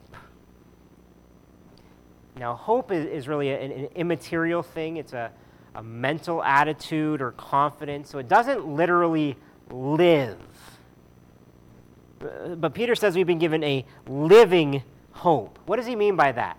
Now, 2.38 2.55
hope 2.55 2.91
is, 2.91 3.27
really 3.27 3.50
an, 3.51 3.72
an, 3.72 3.86
immaterial 3.96 4.62
thing, 4.62 4.98
it's 4.98 5.13
a, 5.13 5.32
a 5.74 5.82
mental 5.82 6.44
attitude 6.44 7.22
or 7.22 7.32
confidence, 7.32 8.10
so 8.10 8.17
it 8.17 8.27
doesn't 8.27 8.67
literally 8.67 9.38
live. 9.72 10.38
Uh, 12.22 12.55
but 12.55 12.74
Peter 12.74 12.94
says 12.94 13.15
we've 13.15 13.27
been 13.27 13.39
given 13.39 13.63
a 13.63 13.86
living 14.08 14.84
hope. 15.12 15.60
What 15.65 15.77
does 15.77 15.86
he 15.86 15.96
mean 15.96 16.17
by 16.17 16.34
that? 16.34 16.58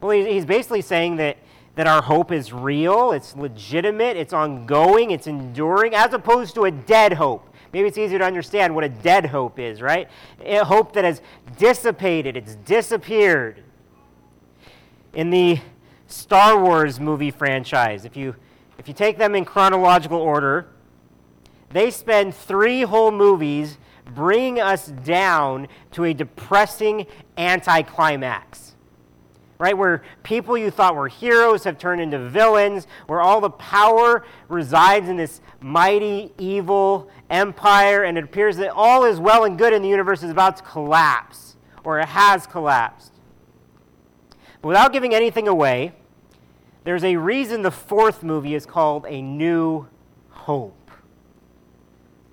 Well, 0.00 0.10
he's 0.10 0.44
basically 0.44 0.82
saying 0.82 1.16
that 1.16 1.38
that 1.76 1.86
our 1.86 2.02
hope 2.02 2.32
is 2.32 2.52
real, 2.52 3.12
it's 3.12 3.36
legitimate, 3.36 4.16
it's 4.16 4.32
ongoing, 4.32 5.10
it's 5.10 5.26
enduring, 5.26 5.94
as 5.94 6.12
opposed 6.14 6.54
to 6.54 6.64
a 6.64 6.70
dead 6.70 7.12
hope. 7.12 7.48
Maybe 7.72 7.86
it's 7.86 7.98
easier 7.98 8.18
to 8.18 8.24
understand 8.24 8.74
what 8.74 8.82
a 8.82 8.88
dead 8.88 9.26
hope 9.26 9.58
is, 9.58 9.82
right? 9.82 10.08
A 10.40 10.64
hope 10.64 10.94
that 10.94 11.04
has 11.04 11.20
dissipated, 11.58 12.34
it's 12.34 12.54
disappeared. 12.54 13.62
In 15.12 15.28
the 15.28 15.60
Star 16.06 16.58
Wars 16.58 16.98
movie 16.98 17.30
franchise, 17.30 18.06
if 18.06 18.16
you, 18.16 18.34
if 18.78 18.88
you 18.88 18.94
take 18.94 19.18
them 19.18 19.34
in 19.34 19.44
chronological 19.44 20.18
order, 20.18 20.68
they 21.70 21.90
spend 21.90 22.34
three 22.34 22.82
whole 22.82 23.10
movies 23.10 23.76
bringing 24.14 24.60
us 24.60 24.86
down 24.86 25.68
to 25.92 26.04
a 26.04 26.14
depressing 26.14 27.06
anticlimax 27.36 28.75
right? 29.58 29.76
Where 29.76 30.02
people 30.22 30.56
you 30.56 30.70
thought 30.70 30.94
were 30.94 31.08
heroes 31.08 31.64
have 31.64 31.78
turned 31.78 32.00
into 32.00 32.18
villains, 32.18 32.86
where 33.06 33.20
all 33.20 33.40
the 33.40 33.50
power 33.50 34.24
resides 34.48 35.08
in 35.08 35.16
this 35.16 35.40
mighty, 35.60 36.32
evil 36.38 37.08
empire, 37.30 38.04
and 38.04 38.18
it 38.18 38.24
appears 38.24 38.56
that 38.58 38.70
all 38.70 39.04
is 39.04 39.18
well 39.18 39.44
and 39.44 39.58
good 39.58 39.72
in 39.72 39.82
the 39.82 39.88
universe 39.88 40.22
is 40.22 40.30
about 40.30 40.56
to 40.58 40.62
collapse, 40.62 41.56
or 41.84 42.00
it 42.00 42.08
has 42.08 42.46
collapsed. 42.46 43.12
But 44.60 44.68
without 44.68 44.92
giving 44.92 45.14
anything 45.14 45.48
away, 45.48 45.92
there's 46.84 47.04
a 47.04 47.16
reason 47.16 47.62
the 47.62 47.70
fourth 47.70 48.22
movie 48.22 48.54
is 48.54 48.66
called 48.66 49.06
A 49.08 49.20
New 49.20 49.88
Hope. 50.30 50.90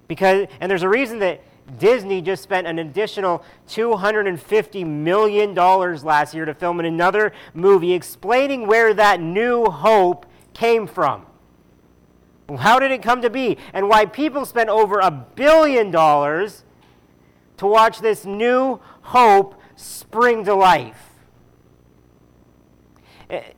Because, 0.07 0.47
and 0.59 0.69
there's 0.69 0.83
a 0.83 0.89
reason 0.89 1.19
that 1.19 1.41
Disney 1.79 2.21
just 2.21 2.43
spent 2.43 2.67
an 2.67 2.79
additional 2.79 3.43
$250 3.69 4.85
million 4.85 5.53
last 5.55 6.33
year 6.33 6.45
to 6.45 6.53
film 6.53 6.79
another 6.79 7.31
movie 7.53 7.93
explaining 7.93 8.67
where 8.67 8.93
that 8.93 9.19
new 9.21 9.65
hope 9.65 10.25
came 10.53 10.87
from. 10.87 11.25
How 12.57 12.79
did 12.79 12.91
it 12.91 13.01
come 13.01 13.21
to 13.21 13.29
be? 13.29 13.57
And 13.73 13.87
why 13.87 14.05
people 14.05 14.45
spent 14.45 14.69
over 14.69 14.99
a 14.99 15.09
billion 15.09 15.91
dollars 15.91 16.63
to 17.57 17.65
watch 17.65 17.99
this 17.99 18.25
new 18.25 18.79
hope 19.01 19.59
spring 19.75 20.43
to 20.45 20.53
life. 20.53 21.11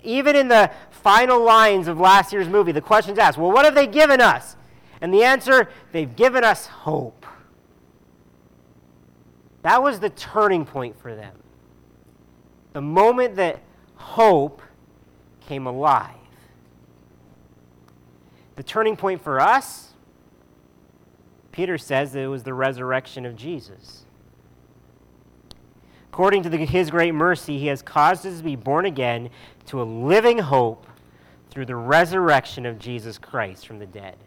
Even 0.03 0.35
in 0.35 0.47
the 0.47 0.71
final 0.91 1.43
lines 1.43 1.87
of 1.87 1.99
last 1.99 2.31
year's 2.31 2.47
movie, 2.47 2.71
the 2.71 2.81
question's 2.81 3.17
asked, 3.17 3.37
well, 3.37 3.51
what 3.51 3.65
have 3.65 3.75
they 3.75 3.87
given 3.87 4.21
us? 4.21 4.55
And 5.01 5.13
the 5.13 5.23
answer, 5.23 5.69
they've 5.91 6.15
given 6.15 6.43
us 6.43 6.67
hope. 6.67 7.24
That 9.65 9.81
was 9.81 9.99
the 9.99 10.11
turning 10.11 10.63
point 10.63 10.95
for 11.01 11.15
them. 11.15 11.35
The 12.73 12.81
moment 12.81 13.37
that 13.37 13.63
hope 13.95 14.61
came 15.41 15.65
alive. 15.65 16.13
The 18.57 18.61
turning 18.61 18.95
point 18.95 19.23
for 19.23 19.39
us, 19.39 19.93
Peter 21.51 21.79
says 21.79 22.11
that 22.11 22.19
it 22.19 22.27
was 22.27 22.43
the 22.43 22.53
resurrection 22.53 23.25
of 23.25 23.35
Jesus. 23.35 24.05
According 26.13 26.43
to 26.43 26.49
the, 26.49 26.57
his 26.57 26.91
great 26.91 27.15
mercy, 27.15 27.57
he 27.57 27.65
has 27.65 27.81
caused 27.81 28.23
us 28.27 28.37
to 28.37 28.43
be 28.43 28.55
born 28.55 28.85
again 28.85 29.31
to 29.65 29.81
a 29.81 29.83
living 29.83 30.37
hope 30.37 30.85
through 31.49 31.65
the 31.65 31.75
resurrection 31.75 32.67
of 32.67 32.77
Jesus 32.77 33.17
Christ 33.17 33.65
from 33.65 33.79
the 33.79 33.87
dead. 33.87 34.17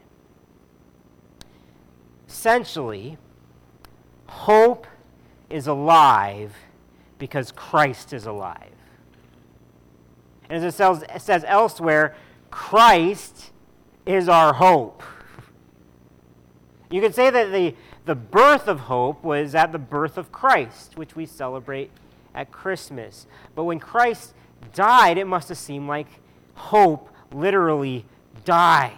Essentially, 2.26 3.18
hope 4.26 4.87
is 5.50 5.66
alive 5.66 6.54
because 7.18 7.52
Christ 7.52 8.12
is 8.12 8.26
alive. 8.26 8.72
And 10.48 10.64
as 10.64 10.80
it 10.80 11.20
says, 11.20 11.44
elsewhere, 11.46 12.14
Christ 12.50 13.50
is 14.06 14.28
our 14.28 14.54
hope. 14.54 15.02
You 16.90 17.00
could 17.00 17.14
say 17.14 17.28
that 17.28 17.52
the, 17.52 17.74
the 18.06 18.14
birth 18.14 18.66
of 18.68 18.80
hope 18.80 19.22
was 19.22 19.54
at 19.54 19.72
the 19.72 19.78
birth 19.78 20.16
of 20.16 20.32
Christ, 20.32 20.96
which 20.96 21.14
we 21.14 21.26
celebrate 21.26 21.90
at 22.34 22.50
Christmas. 22.50 23.26
But 23.54 23.64
when 23.64 23.78
Christ 23.78 24.32
died, 24.72 25.18
it 25.18 25.26
must 25.26 25.50
have 25.50 25.58
seemed 25.58 25.88
like 25.88 26.06
hope 26.54 27.10
literally 27.32 28.06
died. 28.44 28.96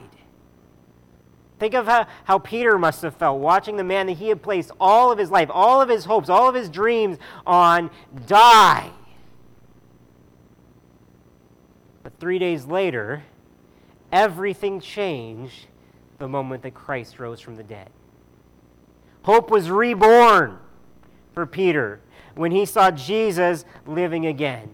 Think 1.61 1.75
of 1.75 1.87
how, 1.87 2.07
how 2.25 2.39
Peter 2.39 2.79
must 2.79 3.03
have 3.03 3.15
felt 3.15 3.39
watching 3.39 3.77
the 3.77 3.85
man 3.85 4.07
that 4.07 4.15
he 4.15 4.31
had 4.31 4.43
placed 4.43 4.71
all 4.81 5.13
of 5.13 5.19
his 5.19 5.31
life, 5.31 5.51
all 5.53 5.83
of 5.83 5.91
his 5.91 6.07
hopes, 6.07 6.31
all 6.31 6.49
of 6.49 6.55
his 6.55 6.71
dreams 6.71 7.19
on 7.47 7.91
die. 8.27 8.91
But 12.03 12.19
three 12.19 12.39
days 12.39 12.65
later, 12.65 13.25
everything 14.11 14.81
changed 14.81 15.67
the 16.19 16.27
moment 16.27 16.63
that 16.63 16.73
Christ 16.73 17.21
rose 17.21 17.41
from 17.41 17.57
the 17.57 17.63
dead. 17.63 17.91
Hope 19.25 19.51
was 19.51 19.71
reborn 19.71 20.59
for 21.35 21.45
Peter 21.45 22.01
when 22.37 22.53
he 22.53 22.65
saw 22.65 22.91
Jesus 22.91 23.67
living 23.87 24.25
again. 24.25 24.71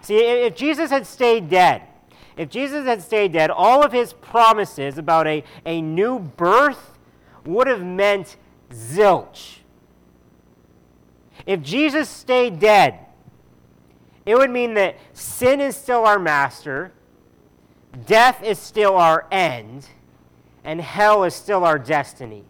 See, 0.00 0.16
if 0.16 0.56
Jesus 0.56 0.90
had 0.90 1.06
stayed 1.06 1.48
dead, 1.48 1.82
if 2.36 2.48
Jesus 2.48 2.84
had 2.84 3.02
stayed 3.02 3.32
dead, 3.32 3.50
all 3.50 3.84
of 3.84 3.92
his 3.92 4.12
promises 4.12 4.98
about 4.98 5.26
a, 5.26 5.44
a 5.64 5.80
new 5.80 6.18
birth 6.18 6.98
would 7.44 7.66
have 7.66 7.84
meant 7.84 8.36
zilch. 8.70 9.58
If 11.46 11.62
Jesus 11.62 12.08
stayed 12.08 12.58
dead, 12.58 12.98
it 14.26 14.36
would 14.36 14.50
mean 14.50 14.74
that 14.74 14.96
sin 15.12 15.60
is 15.60 15.76
still 15.76 16.04
our 16.06 16.18
master, 16.18 16.92
death 18.06 18.42
is 18.42 18.58
still 18.58 18.96
our 18.96 19.26
end, 19.30 19.88
and 20.64 20.80
hell 20.80 21.24
is 21.24 21.34
still 21.34 21.64
our 21.64 21.78
destiny. 21.78 22.44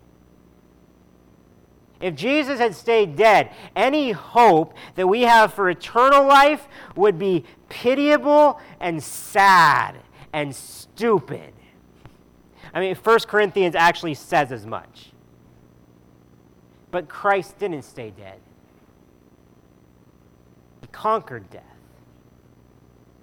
If 2.05 2.15
Jesus 2.17 2.59
had 2.59 2.75
stayed 2.75 3.17
dead, 3.17 3.49
any 3.75 4.13
hope 4.13 4.75
that 4.95 5.07
we 5.07 5.23
have 5.23 5.55
for 5.55 5.71
eternal 5.71 6.27
life 6.27 6.69
would 6.95 7.19
be 7.19 7.47
pitiable 7.71 8.61
and 8.79 9.03
sad 9.03 9.97
and 10.31 10.55
stupid. 10.55 11.55
I 12.75 12.81
mean, 12.81 12.95
1 12.95 13.19
Corinthians 13.21 13.75
actually 13.75 14.13
says 14.13 14.53
as 14.53 14.67
much. 14.67 15.13
But 16.91 17.09
Christ 17.09 17.59
didn't 17.59 17.85
stay 17.85 18.11
dead, 18.11 18.39
He 20.83 20.87
conquered 20.89 21.49
death, 21.49 21.63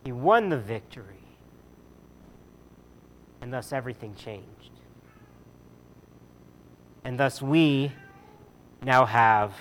He 0.04 0.12
won 0.12 0.50
the 0.50 0.58
victory, 0.58 1.28
and 3.42 3.54
thus 3.54 3.72
everything 3.72 4.16
changed. 4.16 4.72
And 7.04 7.20
thus 7.20 7.44
we 7.44 7.92
now 8.84 9.06
have 9.06 9.54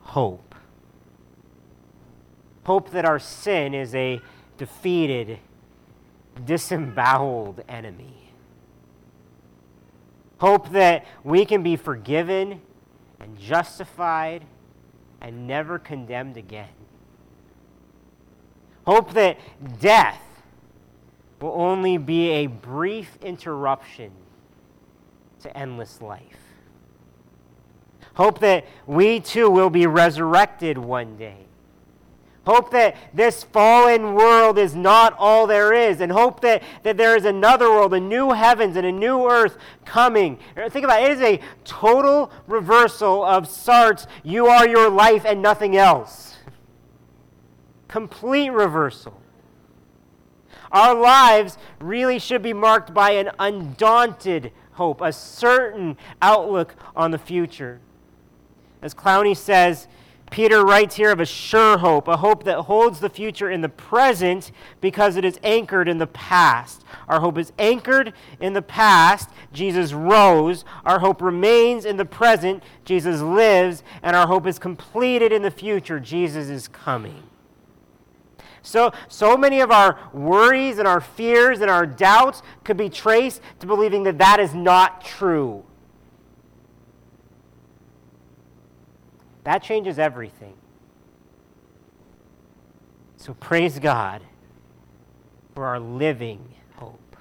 hope. 0.00 0.54
Hope 2.64 2.90
that 2.90 3.04
our 3.04 3.18
sin 3.18 3.74
is 3.74 3.94
a 3.94 4.20
defeated, 4.58 5.38
disemboweled 6.44 7.64
enemy. 7.68 8.32
Hope 10.38 10.70
that 10.70 11.06
we 11.24 11.44
can 11.44 11.62
be 11.62 11.76
forgiven 11.76 12.60
and 13.18 13.38
justified 13.38 14.44
and 15.20 15.46
never 15.46 15.78
condemned 15.78 16.36
again. 16.36 16.68
Hope 18.86 19.12
that 19.12 19.38
death 19.80 20.22
will 21.40 21.52
only 21.52 21.98
be 21.98 22.30
a 22.30 22.46
brief 22.46 23.18
interruption 23.22 24.10
to 25.40 25.56
endless 25.56 26.00
life. 26.00 26.49
Hope 28.14 28.40
that 28.40 28.66
we 28.86 29.20
too 29.20 29.50
will 29.50 29.70
be 29.70 29.86
resurrected 29.86 30.76
one 30.78 31.16
day. 31.16 31.46
Hope 32.46 32.70
that 32.70 32.96
this 33.12 33.44
fallen 33.44 34.14
world 34.14 34.58
is 34.58 34.74
not 34.74 35.14
all 35.18 35.46
there 35.46 35.72
is, 35.72 36.00
and 36.00 36.10
hope 36.10 36.40
that, 36.40 36.62
that 36.82 36.96
there 36.96 37.14
is 37.14 37.24
another 37.26 37.70
world, 37.70 37.92
a 37.92 38.00
new 38.00 38.30
heavens 38.32 38.76
and 38.76 38.86
a 38.86 38.92
new 38.92 39.28
earth 39.28 39.58
coming. 39.84 40.38
Uh, 40.56 40.68
think 40.70 40.84
about 40.84 41.02
it, 41.02 41.10
it 41.10 41.18
is 41.18 41.20
a 41.20 41.40
total 41.64 42.32
reversal 42.46 43.24
of 43.24 43.46
Sartre's 43.46 44.06
you 44.24 44.46
are 44.46 44.66
your 44.66 44.88
life 44.88 45.24
and 45.26 45.42
nothing 45.42 45.76
else. 45.76 46.38
Complete 47.88 48.50
reversal. 48.50 49.20
Our 50.72 50.94
lives 50.94 51.58
really 51.78 52.18
should 52.18 52.42
be 52.42 52.52
marked 52.52 52.94
by 52.94 53.12
an 53.12 53.30
undaunted 53.38 54.52
hope, 54.72 55.00
a 55.02 55.12
certain 55.12 55.98
outlook 56.22 56.74
on 56.96 57.10
the 57.10 57.18
future. 57.18 57.80
As 58.82 58.94
Clowney 58.94 59.36
says, 59.36 59.88
Peter 60.30 60.64
writes 60.64 60.94
here 60.94 61.10
of 61.10 61.18
a 61.18 61.26
sure 61.26 61.78
hope, 61.78 62.06
a 62.06 62.16
hope 62.16 62.44
that 62.44 62.62
holds 62.62 63.00
the 63.00 63.10
future 63.10 63.50
in 63.50 63.60
the 63.60 63.68
present 63.68 64.52
because 64.80 65.16
it 65.16 65.24
is 65.24 65.40
anchored 65.42 65.88
in 65.88 65.98
the 65.98 66.06
past. 66.06 66.84
Our 67.08 67.20
hope 67.20 67.36
is 67.36 67.52
anchored 67.58 68.12
in 68.38 68.52
the 68.52 68.62
past. 68.62 69.28
Jesus 69.52 69.92
rose. 69.92 70.64
Our 70.84 71.00
hope 71.00 71.20
remains 71.20 71.84
in 71.84 71.96
the 71.96 72.04
present. 72.04 72.62
Jesus 72.84 73.20
lives. 73.20 73.82
And 74.02 74.14
our 74.14 74.28
hope 74.28 74.46
is 74.46 74.60
completed 74.60 75.32
in 75.32 75.42
the 75.42 75.50
future. 75.50 75.98
Jesus 75.98 76.48
is 76.48 76.68
coming. 76.68 77.24
So, 78.62 78.92
so 79.08 79.36
many 79.36 79.60
of 79.60 79.70
our 79.72 79.98
worries 80.12 80.78
and 80.78 80.86
our 80.86 81.00
fears 81.00 81.60
and 81.60 81.70
our 81.70 81.86
doubts 81.86 82.42
could 82.62 82.76
be 82.76 82.88
traced 82.88 83.40
to 83.58 83.66
believing 83.66 84.04
that 84.04 84.18
that 84.18 84.38
is 84.38 84.54
not 84.54 85.04
true. 85.04 85.64
That 89.50 89.64
changes 89.64 89.98
everything. 89.98 90.54
So 93.16 93.34
praise 93.34 93.80
God 93.80 94.22
for 95.56 95.66
our 95.66 95.80
living 95.80 96.54
hope. 96.76 97.16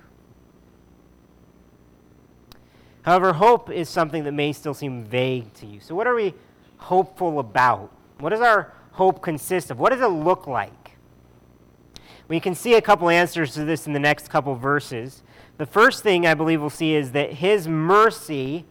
However, 3.02 3.34
hope 3.34 3.72
is 3.72 3.90
something 3.90 4.26
that 4.26 4.34
may 4.34 4.54
still 4.54 4.76
seem 4.76 5.06
vague 5.06 5.52
to 5.56 5.66
you. 5.66 5.80
So, 5.80 5.96
what 5.96 6.06
are 6.06 6.14
we 6.14 6.36
hopeful 6.78 7.40
about? 7.40 7.92
What 8.20 8.30
does 8.30 8.42
our 8.42 8.74
hope 8.92 9.24
consist 9.24 9.72
of? 9.72 9.80
What 9.80 9.92
does 9.92 10.02
it 10.02 10.14
look 10.14 10.46
like? 10.46 10.98
We 12.28 12.40
can 12.40 12.54
see 12.54 12.76
a 12.76 12.82
couple 12.82 13.10
answers 13.10 13.56
to 13.56 13.66
this 13.66 13.88
in 13.88 13.94
the 13.94 14.00
next 14.00 14.28
couple 14.28 14.54
verses. 14.54 15.24
The 15.58 15.66
first 15.66 16.04
thing 16.04 16.28
I 16.28 16.36
believe 16.36 16.62
we'll 16.62 16.70
see 16.70 16.94
is 16.94 17.12
that 17.14 17.34
His 17.34 17.68
mercy 17.68 18.66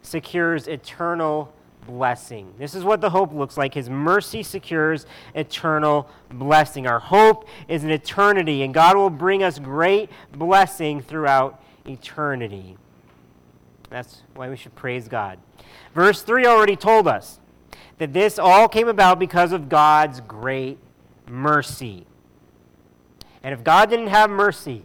secures 0.00 0.66
eternal 0.66 1.52
blessing. 1.86 2.52
This 2.58 2.74
is 2.74 2.84
what 2.84 3.00
the 3.00 3.10
hope 3.10 3.32
looks 3.32 3.56
like. 3.56 3.74
His 3.74 3.90
mercy 3.90 4.42
secures 4.42 5.06
eternal 5.34 6.08
blessing. 6.30 6.86
Our 6.86 6.98
hope 6.98 7.48
is 7.68 7.84
an 7.84 7.90
eternity, 7.90 8.62
and 8.62 8.72
God 8.72 8.96
will 8.96 9.10
bring 9.10 9.42
us 9.42 9.58
great 9.58 10.10
blessing 10.32 11.00
throughout 11.00 11.62
eternity. 11.86 12.76
That's 13.90 14.22
why 14.34 14.48
we 14.48 14.56
should 14.56 14.74
praise 14.74 15.08
God. 15.08 15.38
Verse 15.94 16.22
3 16.22 16.46
already 16.46 16.76
told 16.76 17.06
us 17.06 17.38
that 17.98 18.12
this 18.12 18.38
all 18.38 18.68
came 18.68 18.88
about 18.88 19.18
because 19.18 19.52
of 19.52 19.68
God's 19.68 20.20
great 20.20 20.78
mercy. 21.28 22.06
And 23.42 23.52
if 23.52 23.62
God 23.62 23.90
didn't 23.90 24.08
have 24.08 24.30
mercy 24.30 24.82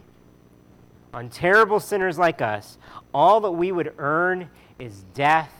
on 1.12 1.28
terrible 1.28 1.80
sinners 1.80 2.18
like 2.18 2.40
us, 2.40 2.78
all 3.12 3.40
that 3.40 3.50
we 3.50 3.72
would 3.72 3.94
earn 3.98 4.50
is 4.78 5.04
death 5.14 5.59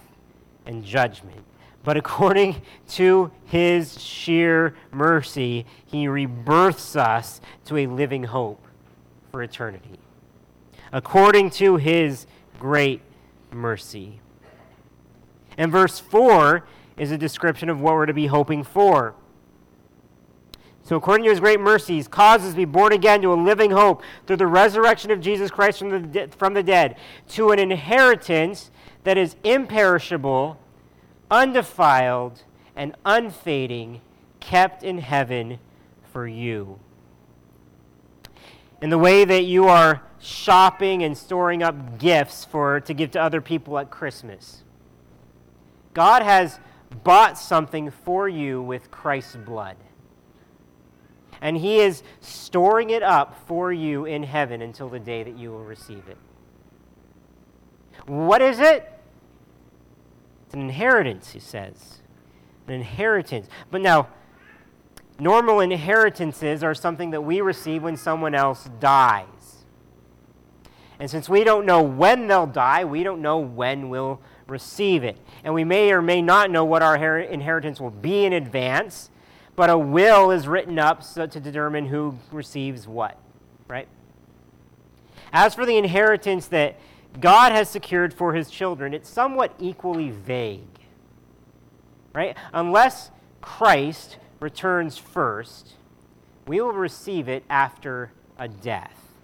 and 0.70 0.84
judgment. 0.84 1.44
But 1.82 1.96
according 1.96 2.62
to 2.90 3.30
his 3.44 4.00
sheer 4.00 4.74
mercy, 4.90 5.66
he 5.84 6.08
rebirths 6.08 6.96
us 6.96 7.40
to 7.66 7.76
a 7.76 7.86
living 7.86 8.24
hope 8.24 8.64
for 9.30 9.42
eternity. 9.42 9.98
According 10.92 11.50
to 11.50 11.76
his 11.76 12.26
great 12.58 13.02
mercy. 13.52 14.20
And 15.58 15.70
verse 15.70 15.98
4 15.98 16.64
is 16.96 17.10
a 17.10 17.18
description 17.18 17.68
of 17.68 17.80
what 17.80 17.94
we're 17.94 18.06
to 18.06 18.14
be 18.14 18.26
hoping 18.26 18.64
for. 18.64 19.14
So, 20.82 20.96
according 20.96 21.24
to 21.24 21.30
his 21.30 21.40
great 21.40 21.60
mercies, 21.60 22.08
causes 22.08 22.50
to 22.50 22.56
be 22.56 22.64
born 22.64 22.92
again 22.92 23.22
to 23.22 23.32
a 23.32 23.34
living 23.34 23.70
hope 23.70 24.02
through 24.26 24.38
the 24.38 24.46
resurrection 24.46 25.10
of 25.10 25.20
Jesus 25.20 25.50
Christ 25.50 25.78
from 25.78 25.90
the, 25.90 26.00
de- 26.00 26.28
from 26.28 26.54
the 26.54 26.64
dead, 26.64 26.96
to 27.28 27.50
an 27.50 27.60
inheritance 27.60 28.70
that 29.04 29.16
is 29.16 29.36
imperishable, 29.44 30.59
undefiled, 31.30 32.42
and 32.74 32.94
unfading, 33.04 34.00
kept 34.40 34.82
in 34.82 34.98
heaven 34.98 35.58
for 36.12 36.26
you. 36.26 36.78
In 38.80 38.90
the 38.90 38.98
way 38.98 39.24
that 39.24 39.44
you 39.44 39.66
are 39.66 40.02
shopping 40.18 41.02
and 41.02 41.16
storing 41.16 41.62
up 41.62 41.98
gifts 41.98 42.44
for, 42.44 42.80
to 42.80 42.94
give 42.94 43.10
to 43.12 43.20
other 43.20 43.40
people 43.40 43.78
at 43.78 43.90
Christmas, 43.90 44.62
God 45.92 46.22
has 46.22 46.58
bought 47.04 47.38
something 47.38 47.90
for 47.90 48.28
you 48.28 48.62
with 48.62 48.90
Christ's 48.90 49.36
blood 49.36 49.76
and 51.40 51.56
He 51.56 51.78
is 51.78 52.02
storing 52.20 52.90
it 52.90 53.02
up 53.02 53.46
for 53.46 53.72
you 53.72 54.04
in 54.04 54.22
heaven 54.22 54.62
until 54.62 54.88
the 54.88 54.98
day 54.98 55.22
that 55.22 55.36
you 55.36 55.50
will 55.50 55.64
receive 55.64 56.06
it. 56.08 56.18
What 58.06 58.42
is 58.42 58.58
it? 58.58 58.90
It's 60.50 60.54
an 60.54 60.62
inheritance, 60.62 61.30
he 61.30 61.38
says. 61.38 62.00
An 62.66 62.74
inheritance. 62.74 63.46
But 63.70 63.82
now, 63.82 64.08
normal 65.20 65.60
inheritances 65.60 66.64
are 66.64 66.74
something 66.74 67.10
that 67.10 67.22
we 67.22 67.40
receive 67.40 67.84
when 67.84 67.96
someone 67.96 68.34
else 68.34 68.68
dies. 68.80 69.64
And 70.98 71.08
since 71.08 71.28
we 71.28 71.44
don't 71.44 71.64
know 71.64 71.80
when 71.80 72.26
they'll 72.26 72.48
die, 72.48 72.84
we 72.84 73.04
don't 73.04 73.22
know 73.22 73.38
when 73.38 73.88
we'll 73.88 74.20
receive 74.48 75.04
it. 75.04 75.16
And 75.44 75.54
we 75.54 75.62
may 75.62 75.92
or 75.92 76.02
may 76.02 76.20
not 76.20 76.50
know 76.50 76.64
what 76.64 76.82
our 76.82 77.18
inheritance 77.18 77.80
will 77.80 77.90
be 77.90 78.24
in 78.24 78.32
advance 78.32 79.10
but 79.60 79.68
a 79.68 79.76
will 79.76 80.30
is 80.30 80.48
written 80.48 80.78
up 80.78 81.02
so 81.02 81.26
to 81.26 81.38
determine 81.38 81.84
who 81.84 82.16
receives 82.32 82.88
what, 82.88 83.18
right? 83.68 83.86
As 85.34 85.54
for 85.54 85.66
the 85.66 85.76
inheritance 85.76 86.46
that 86.46 86.76
God 87.18 87.52
has 87.52 87.68
secured 87.68 88.14
for 88.14 88.34
his 88.34 88.50
children, 88.50 88.94
it's 88.94 89.08
somewhat 89.08 89.54
equally 89.58 90.10
vague, 90.10 90.78
right? 92.12 92.36
Unless 92.52 93.10
Christ 93.40 94.18
returns 94.38 94.96
first, 94.96 95.74
we 96.46 96.60
will 96.60 96.72
receive 96.72 97.28
it 97.28 97.44
after 97.50 98.12
a 98.38 98.48
death, 98.48 99.14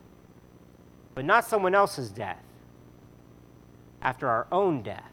but 1.14 1.24
not 1.24 1.44
someone 1.44 1.74
else's 1.74 2.10
death, 2.10 2.42
after 4.02 4.28
our 4.28 4.46
own 4.50 4.82
death. 4.82 5.12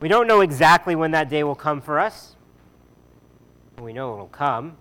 We 0.00 0.08
don't 0.08 0.26
know 0.26 0.40
exactly 0.40 0.96
when 0.96 1.10
that 1.12 1.28
day 1.28 1.44
will 1.44 1.54
come 1.54 1.80
for 1.80 2.00
us 2.00 2.36
we 3.80 3.92
know 3.92 4.12
it'll 4.12 4.26
come. 4.26 4.76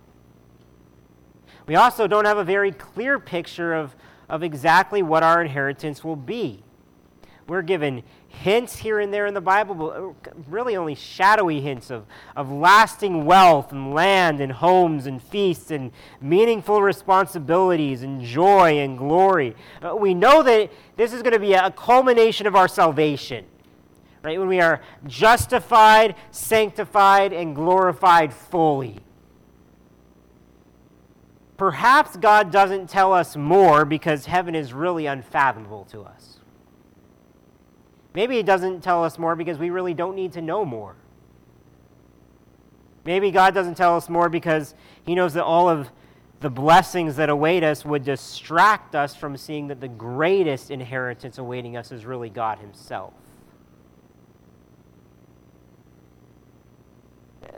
We 1.65 1.75
also 1.75 2.07
don't 2.07 2.25
have 2.25 2.37
a 2.37 2.43
very 2.43 2.71
clear 2.71 3.19
picture 3.19 3.73
of, 3.73 3.95
of 4.29 4.43
exactly 4.43 5.01
what 5.01 5.23
our 5.23 5.41
inheritance 5.41 6.03
will 6.03 6.15
be. 6.15 6.63
We're 7.47 7.63
given 7.63 8.03
hints 8.27 8.77
here 8.77 8.99
and 8.99 9.11
there 9.11 9.25
in 9.25 9.33
the 9.33 9.41
Bible, 9.41 9.73
but 9.73 10.33
really 10.47 10.77
only 10.77 10.93
shadowy 10.93 11.61
hints 11.61 11.89
of, 11.89 12.05
of 12.35 12.51
lasting 12.51 13.25
wealth 13.25 13.71
and 13.71 13.91
land 13.91 14.39
and 14.39 14.51
homes 14.51 15.07
and 15.07 15.21
feasts 15.21 15.71
and 15.71 15.91
meaningful 16.21 16.83
responsibilities 16.83 18.03
and 18.03 18.21
joy 18.21 18.77
and 18.77 18.99
glory. 18.99 19.55
Uh, 19.81 19.95
we 19.95 20.13
know 20.13 20.43
that 20.43 20.71
this 20.95 21.11
is 21.11 21.23
going 21.23 21.33
to 21.33 21.39
be 21.39 21.53
a 21.53 21.71
culmination 21.71 22.45
of 22.45 22.55
our 22.55 22.67
salvation 22.67 23.45
right? 24.21 24.37
When 24.37 24.49
we 24.49 24.59
are 24.59 24.81
justified, 25.07 26.15
sanctified, 26.31 27.31
and 27.31 27.55
glorified 27.55 28.33
fully. 28.33 28.99
Perhaps 31.59 32.15
God 32.15 32.53
doesn't 32.53 32.89
tell 32.89 33.11
us 33.11 33.35
more 33.35 33.83
because 33.83 34.27
heaven 34.27 34.55
is 34.55 34.71
really 34.71 35.07
unfathomable 35.07 35.83
to 35.91 36.03
us. 36.03 36.39
Maybe 38.13 38.37
He 38.37 38.43
doesn't 38.43 38.79
tell 38.79 39.03
us 39.03 39.19
more 39.19 39.35
because 39.35 39.57
we 39.57 39.69
really 39.69 39.93
don't 39.93 40.15
need 40.15 40.31
to 40.33 40.41
know 40.41 40.63
more. 40.63 40.95
Maybe 43.03 43.29
God 43.29 43.53
doesn't 43.53 43.75
tell 43.75 43.97
us 43.97 44.07
more 44.07 44.29
because 44.29 44.73
He 45.05 45.15
knows 45.15 45.33
that 45.33 45.43
all 45.43 45.67
of 45.67 45.89
the 46.39 46.49
blessings 46.49 47.17
that 47.17 47.29
await 47.29 47.61
us 47.61 47.83
would 47.83 48.05
distract 48.05 48.95
us 48.95 49.13
from 49.13 49.35
seeing 49.35 49.67
that 49.67 49.81
the 49.81 49.89
greatest 49.89 50.71
inheritance 50.71 51.37
awaiting 51.37 51.75
us 51.75 51.91
is 51.91 52.05
really 52.05 52.29
God 52.29 52.59
Himself. 52.59 53.11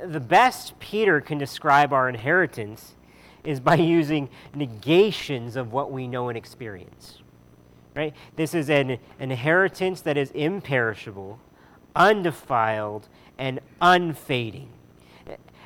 The 0.03 0.19
best 0.19 0.79
Peter 0.79 1.21
can 1.21 1.37
describe 1.37 1.93
our 1.93 2.09
inheritance 2.09 2.95
is 3.43 3.59
by 3.59 3.75
using 3.97 4.29
negations 4.53 5.55
of 5.55 5.71
what 5.71 5.91
we 5.91 6.07
know 6.07 6.29
and 6.29 6.37
experience. 6.37 7.19
Right? 7.95 8.13
This 8.35 8.53
is 8.53 8.69
an 8.69 8.99
inheritance 9.19 10.01
that 10.01 10.17
is 10.17 10.31
imperishable, 10.31 11.39
undefiled, 11.95 13.09
and 13.37 13.59
unfading. 13.81 14.69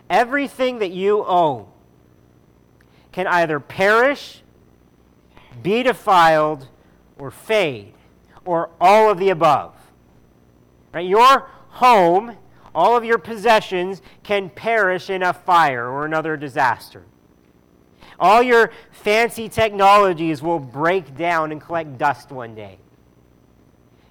Everything 0.10 0.80
that 0.80 0.92
you 0.92 1.24
own 1.26 1.68
can 3.12 3.28
either 3.28 3.60
perish, 3.60 4.42
be 5.62 5.84
defiled, 5.84 6.68
or 7.18 7.32
fade, 7.32 7.94
or 8.44 8.70
all 8.82 9.10
of 9.10 9.20
the 9.20 9.30
above. 9.30 9.74
Right? 10.94 11.08
Your 11.08 11.48
home, 11.70 12.38
all 12.74 12.98
of 12.98 13.06
your 13.06 13.18
possessions 13.18 14.02
can 14.24 14.50
perish 14.50 15.10
in 15.10 15.24
a 15.24 15.34
fire 15.34 15.90
or 15.90 16.06
another 16.06 16.38
disaster. 16.38 17.04
All 18.20 18.42
your 18.42 18.72
fancy 18.92 19.50
technologies 19.50 20.42
will 20.42 20.60
break 20.60 21.18
down 21.18 21.52
and 21.52 21.62
collect 21.62 21.98
dust 21.98 22.32
one 22.32 22.56
day. 22.56 22.78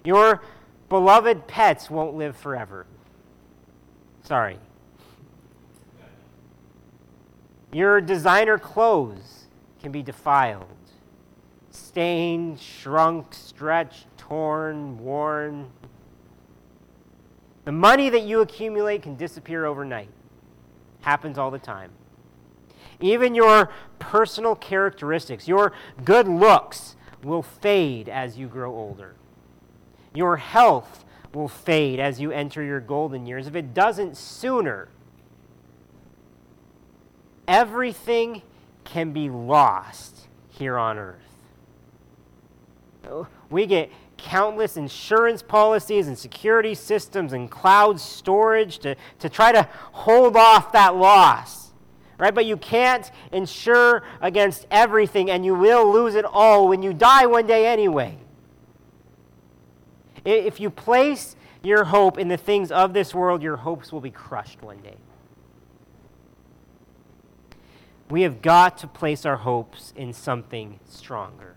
Your 0.04 0.42
beloved 0.88 1.46
pets 1.46 1.90
won't 1.90 2.14
live 2.14 2.36
forever. 2.36 2.86
Sorry. 4.22 4.58
Your 7.72 8.00
designer 8.00 8.58
clothes 8.58 9.46
can 9.82 9.90
be 9.90 10.02
defiled, 10.02 10.66
stained, 11.70 12.60
shrunk, 12.60 13.34
stretched, 13.34 14.06
torn, 14.16 14.98
worn. 14.98 15.70
The 17.64 17.72
money 17.72 18.10
that 18.10 18.22
you 18.22 18.42
accumulate 18.42 19.02
can 19.02 19.16
disappear 19.16 19.64
overnight. 19.64 20.10
Happens 21.00 21.36
all 21.36 21.50
the 21.50 21.58
time. 21.58 21.90
Even 23.00 23.35
your 23.35 23.70
personal 23.98 24.54
characteristics, 24.54 25.48
your 25.48 25.72
good 26.04 26.28
looks, 26.28 26.96
will 27.22 27.42
fade 27.42 28.09
as 28.09 28.37
you 28.37 28.46
grow 28.46 28.74
older. 28.74 29.14
Your 30.14 30.37
health 30.37 31.04
will 31.33 31.48
fade 31.48 31.98
as 31.98 32.20
you 32.20 32.30
enter 32.30 32.62
your 32.62 32.80
golden 32.80 33.26
years. 33.26 33.46
If 33.46 33.57
it 33.57 33.74
doesn't 33.74 34.16
sooner, 34.16 34.88
everything 37.48 38.42
can 38.85 39.12
be 39.12 39.28
lost 39.28 40.28
here 40.50 40.78
on 40.78 40.98
earth. 40.98 41.18
We 43.50 43.66
get 43.66 43.90
countless 44.16 44.76
insurance 44.76 45.42
policies 45.42 46.07
and 46.09 46.18
security 46.18 46.74
systems 46.74 47.33
and 47.33 47.50
cloud 47.50 48.00
storage 48.00 48.78
to, 48.78 48.96
to 49.18 49.28
try 49.28 49.52
to 49.52 49.68
hold 49.92 50.37
off 50.37 50.72
that 50.72 50.96
loss. 50.96 51.63
Right? 52.18 52.35
But 52.35 52.46
you 52.46 52.57
can't 52.57 53.11
insure 53.33 54.03
against 54.20 54.66
everything, 54.70 55.31
and 55.31 55.44
you 55.44 55.55
will 55.55 55.92
lose 55.92 56.14
it 56.14 56.24
all 56.24 56.68
when 56.68 56.83
you 56.83 56.92
die 56.92 57.27
one 57.27 57.46
day 57.46 57.66
anyway. 57.66 58.18
If 60.24 60.61
you 60.61 60.70
place 60.70 61.37
your 61.62 61.85
hope 61.85 62.18
in 62.18 62.29
the 62.29 62.37
things 62.37 62.70
of 62.70 62.92
this 62.92 63.14
world, 63.14 63.42
your 63.42 63.57
hopes 63.57 63.92
will 63.92 64.00
be 64.00 64.11
crushed 64.11 64.62
one 64.62 64.79
day. 64.79 64.96
We 68.11 68.22
have 68.22 68.42
got 68.42 68.79
to 68.79 68.87
place 68.87 69.24
our 69.24 69.38
hopes 69.38 69.92
in 69.96 70.12
something 70.12 70.79
stronger, 70.85 71.57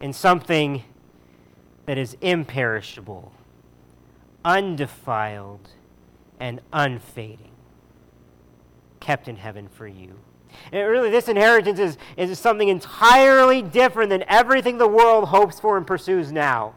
in 0.00 0.12
something 0.12 0.84
that 1.86 1.98
is 1.98 2.16
imperishable, 2.20 3.32
undefiled, 4.44 5.70
and 6.38 6.60
unfading, 6.72 7.49
kept 9.00 9.28
in 9.28 9.36
heaven 9.36 9.68
for 9.68 9.86
you. 9.86 10.18
And 10.72 10.88
really, 10.88 11.10
this 11.10 11.28
inheritance 11.28 11.78
is, 11.78 11.98
is 12.16 12.38
something 12.38 12.68
entirely 12.68 13.62
different 13.62 14.10
than 14.10 14.24
everything 14.28 14.78
the 14.78 14.88
world 14.88 15.28
hopes 15.28 15.58
for 15.58 15.76
and 15.76 15.86
pursues 15.86 16.32
now. 16.32 16.74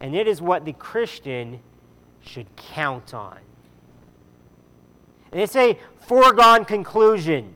And 0.00 0.16
it 0.16 0.26
is 0.26 0.40
what 0.40 0.64
the 0.64 0.72
Christian 0.72 1.60
should 2.20 2.46
count 2.56 3.12
on. 3.12 3.38
And 5.32 5.40
it's 5.40 5.56
a 5.56 5.78
foregone 6.00 6.64
conclusion. 6.64 7.54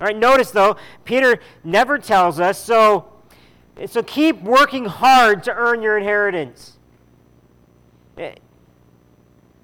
All 0.00 0.06
right, 0.06 0.16
notice 0.16 0.50
though, 0.50 0.76
Peter 1.04 1.38
never 1.62 1.98
tells 1.98 2.40
us, 2.40 2.58
so, 2.58 3.08
so 3.86 4.02
keep 4.02 4.42
working 4.42 4.84
hard 4.84 5.44
to 5.44 5.54
earn 5.54 5.80
your 5.80 5.96
inheritance. 5.96 6.76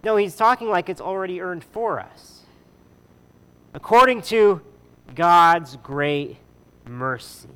No, 0.03 0.17
he's 0.17 0.37
talking 0.37 0.69
like 0.69 0.89
it's 0.89 1.01
already 1.01 1.41
earned 1.41 1.65
for 1.65 2.01
us. 2.01 2.43
According 3.75 4.23
to 4.23 4.61
God's 5.15 5.77
great 5.77 6.37
mercy. 6.87 7.49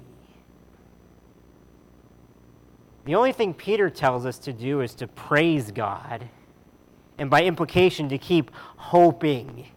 The 3.04 3.14
only 3.14 3.33
thing 3.33 3.52
Peter 3.54 3.90
tells 3.90 4.24
us 4.24 4.38
to 4.40 4.52
do 4.52 4.80
is 4.80 4.94
to 4.94 5.07
praise 5.07 5.70
God 5.70 6.28
and 7.18 7.30
by 7.30 7.44
implication, 7.44 8.09
to 8.09 8.18
keep 8.18 8.50
hoping 8.76 9.68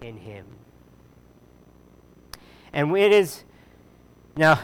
in 0.00 0.16
Him. 0.16 0.46
And 2.72 2.96
it 2.96 3.12
is, 3.12 3.44
now, 4.36 4.58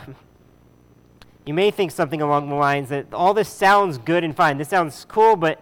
you 1.44 1.54
may 1.54 1.70
think 1.70 1.90
something 1.90 2.22
along 2.22 2.48
the 2.48 2.54
lines 2.54 2.88
that 2.88 3.12
all 3.12 3.34
this 3.34 3.48
sounds 3.48 3.98
good 3.98 4.24
and 4.24 4.34
fine. 4.34 4.56
This 4.56 4.68
sounds 4.68 5.04
cool, 5.08 5.36
but 5.36 5.60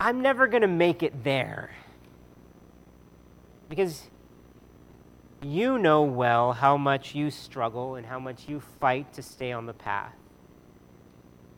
I'm 0.00 0.22
never 0.22 0.46
going 0.46 0.62
to 0.62 0.68
make 0.68 1.02
it 1.02 1.24
there. 1.24 1.70
Because 3.68 4.04
you 5.42 5.78
know 5.78 6.02
well 6.02 6.52
how 6.52 6.76
much 6.76 7.14
you 7.14 7.30
struggle 7.30 7.96
and 7.96 8.06
how 8.06 8.18
much 8.18 8.48
you 8.48 8.60
fight 8.80 9.12
to 9.14 9.22
stay 9.22 9.52
on 9.52 9.66
the 9.66 9.72
path. 9.74 10.14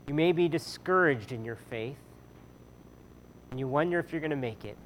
You 0.06 0.14
may 0.14 0.32
be 0.32 0.48
discouraged 0.48 1.32
in 1.32 1.44
your 1.44 1.56
faith 1.56 1.96
and 3.50 3.58
you 3.58 3.68
wonder 3.68 3.98
if 3.98 4.12
you're 4.12 4.20
going 4.20 4.30
to 4.30 4.36
make 4.36 4.64
it. 4.64 4.76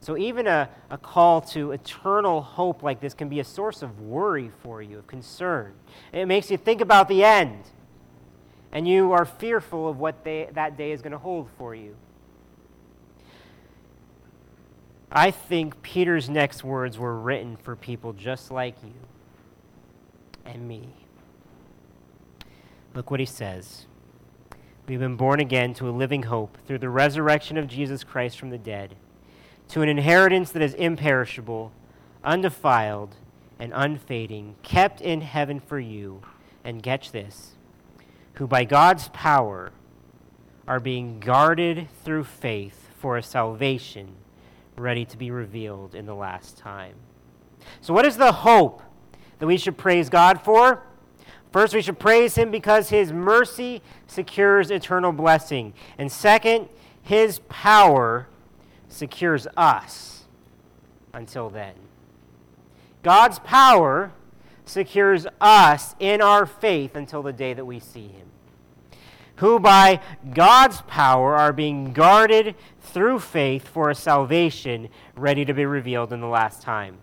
So, 0.00 0.16
even 0.16 0.46
a, 0.46 0.70
a 0.90 0.98
call 0.98 1.40
to 1.40 1.72
eternal 1.72 2.40
hope 2.40 2.82
like 2.82 3.00
this 3.00 3.14
can 3.14 3.28
be 3.28 3.40
a 3.40 3.44
source 3.44 3.82
of 3.82 4.00
worry 4.00 4.50
for 4.62 4.80
you, 4.80 4.98
of 4.98 5.06
concern. 5.06 5.74
It 6.12 6.26
makes 6.26 6.50
you 6.50 6.56
think 6.56 6.80
about 6.80 7.08
the 7.08 7.24
end, 7.24 7.64
and 8.72 8.86
you 8.86 9.12
are 9.12 9.24
fearful 9.24 9.88
of 9.88 9.98
what 9.98 10.24
they, 10.24 10.48
that 10.52 10.76
day 10.76 10.92
is 10.92 11.00
going 11.00 11.12
to 11.12 11.18
hold 11.18 11.48
for 11.56 11.74
you. 11.74 11.96
I 15.10 15.30
think 15.30 15.80
Peter's 15.80 16.28
next 16.28 16.62
words 16.62 16.98
were 16.98 17.18
written 17.18 17.56
for 17.56 17.74
people 17.74 18.12
just 18.12 18.50
like 18.50 18.74
you 18.82 18.92
and 20.44 20.68
me. 20.68 20.88
Look 22.94 23.10
what 23.10 23.20
he 23.20 23.26
says. 23.26 23.86
We've 24.86 24.98
been 24.98 25.16
born 25.16 25.40
again 25.40 25.74
to 25.74 25.88
a 25.88 25.90
living 25.90 26.24
hope 26.24 26.58
through 26.66 26.78
the 26.78 26.88
resurrection 26.88 27.56
of 27.56 27.68
Jesus 27.68 28.04
Christ 28.04 28.38
from 28.38 28.50
the 28.50 28.58
dead, 28.58 28.96
to 29.68 29.82
an 29.82 29.88
inheritance 29.88 30.50
that 30.52 30.62
is 30.62 30.74
imperishable, 30.74 31.72
undefiled, 32.24 33.14
and 33.58 33.72
unfading, 33.74 34.56
kept 34.62 35.00
in 35.00 35.20
heaven 35.20 35.60
for 35.60 35.78
you. 35.78 36.22
And 36.64 36.82
catch 36.82 37.12
this 37.12 37.52
who 38.38 38.46
by 38.46 38.64
God's 38.64 39.08
power 39.08 39.72
are 40.68 40.78
being 40.78 41.18
guarded 41.18 41.88
through 42.04 42.22
faith 42.22 42.88
for 42.96 43.16
a 43.16 43.22
salvation 43.22 44.14
ready 44.76 45.04
to 45.04 45.16
be 45.16 45.30
revealed 45.30 45.92
in 45.92 46.06
the 46.06 46.14
last 46.14 46.56
time. 46.56 46.94
So, 47.80 47.92
what 47.92 48.06
is 48.06 48.16
the 48.16 48.30
hope 48.30 48.80
that 49.40 49.46
we 49.46 49.56
should 49.56 49.76
praise 49.76 50.08
God 50.08 50.40
for? 50.40 50.84
First, 51.50 51.74
we 51.74 51.82
should 51.82 51.98
praise 51.98 52.36
him 52.36 52.52
because 52.52 52.90
his 52.90 53.12
mercy 53.12 53.82
secures 54.06 54.70
eternal 54.70 55.10
blessing. 55.10 55.72
And 55.96 56.10
second, 56.12 56.68
his 57.02 57.40
power 57.48 58.28
secures 58.88 59.48
us 59.56 60.24
until 61.12 61.50
then. 61.50 61.74
God's 63.02 63.40
power 63.40 64.12
secures 64.68 65.26
us 65.40 65.94
in 65.98 66.20
our 66.20 66.46
faith 66.46 66.94
until 66.94 67.22
the 67.22 67.32
day 67.32 67.54
that 67.54 67.64
we 67.64 67.80
see 67.80 68.08
him. 68.08 68.28
Who 69.36 69.60
by 69.60 70.00
God's 70.34 70.80
power 70.82 71.36
are 71.36 71.52
being 71.52 71.92
guarded 71.92 72.56
through 72.80 73.20
faith 73.20 73.68
for 73.68 73.88
a 73.88 73.94
salvation 73.94 74.88
ready 75.14 75.44
to 75.44 75.54
be 75.54 75.64
revealed 75.64 76.12
in 76.12 76.20
the 76.20 76.26
last 76.26 76.62
time. 76.62 76.98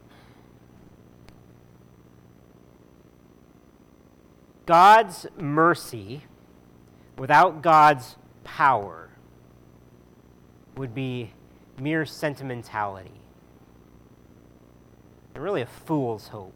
God's 4.65 5.27
mercy 5.37 6.23
without 7.17 7.61
God's 7.61 8.17
power 8.43 9.09
would 10.75 10.93
be 10.93 11.31
mere 11.79 12.05
sentimentality 12.05 13.21
and 15.33 15.43
really 15.43 15.61
a 15.61 15.65
fool's 15.65 16.29
hope. 16.29 16.53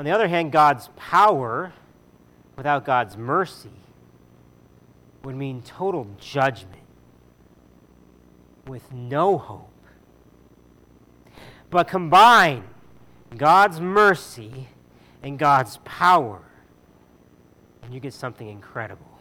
On 0.00 0.06
the 0.06 0.12
other 0.12 0.28
hand, 0.28 0.50
God's 0.50 0.88
power 0.96 1.74
without 2.56 2.86
God's 2.86 3.18
mercy 3.18 3.68
would 5.22 5.36
mean 5.36 5.60
total 5.60 6.06
judgment 6.18 6.80
with 8.66 8.90
no 8.94 9.36
hope. 9.36 9.68
But 11.68 11.86
combine 11.86 12.64
God's 13.36 13.78
mercy 13.78 14.68
and 15.22 15.38
God's 15.38 15.76
power, 15.84 16.40
and 17.82 17.92
you 17.92 18.00
get 18.00 18.14
something 18.14 18.48
incredible. 18.48 19.18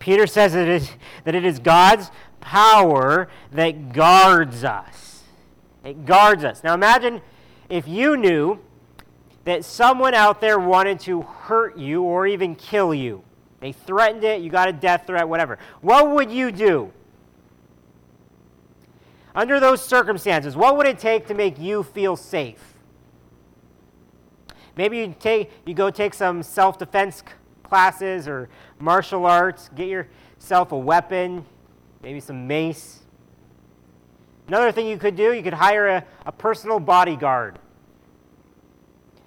Peter 0.00 0.26
says 0.26 0.54
that 0.54 0.66
it 0.66 0.82
is, 0.82 0.90
that 1.22 1.36
it 1.36 1.44
is 1.44 1.60
God's 1.60 2.10
power 2.40 3.28
that 3.52 3.92
guards 3.92 4.64
us. 4.64 5.22
It 5.84 6.04
guards 6.04 6.42
us. 6.42 6.64
Now 6.64 6.74
imagine 6.74 7.22
if 7.68 7.86
you 7.86 8.16
knew 8.16 8.58
that 9.46 9.64
someone 9.64 10.12
out 10.12 10.40
there 10.40 10.58
wanted 10.58 10.98
to 10.98 11.22
hurt 11.22 11.78
you 11.78 12.02
or 12.02 12.26
even 12.26 12.56
kill 12.56 12.92
you. 12.92 13.22
They 13.60 13.70
threatened 13.70 14.24
it, 14.24 14.42
you 14.42 14.50
got 14.50 14.68
a 14.68 14.72
death 14.72 15.06
threat, 15.06 15.26
whatever. 15.28 15.58
What 15.80 16.10
would 16.10 16.32
you 16.32 16.50
do? 16.50 16.92
Under 19.36 19.60
those 19.60 19.84
circumstances, 19.84 20.56
what 20.56 20.76
would 20.76 20.86
it 20.86 20.98
take 20.98 21.28
to 21.28 21.34
make 21.34 21.60
you 21.60 21.84
feel 21.84 22.16
safe? 22.16 22.74
Maybe 24.76 24.98
you 24.98 25.14
take 25.18 25.52
you 25.64 25.74
go 25.74 25.90
take 25.90 26.12
some 26.12 26.42
self-defense 26.42 27.22
classes 27.62 28.26
or 28.26 28.48
martial 28.80 29.26
arts, 29.26 29.70
get 29.76 29.86
yourself 29.86 30.72
a 30.72 30.78
weapon, 30.78 31.44
maybe 32.02 32.18
some 32.18 32.48
mace. 32.48 33.00
Another 34.48 34.72
thing 34.72 34.88
you 34.88 34.98
could 34.98 35.14
do, 35.14 35.32
you 35.32 35.42
could 35.42 35.54
hire 35.54 35.86
a, 35.86 36.04
a 36.26 36.32
personal 36.32 36.80
bodyguard. 36.80 37.60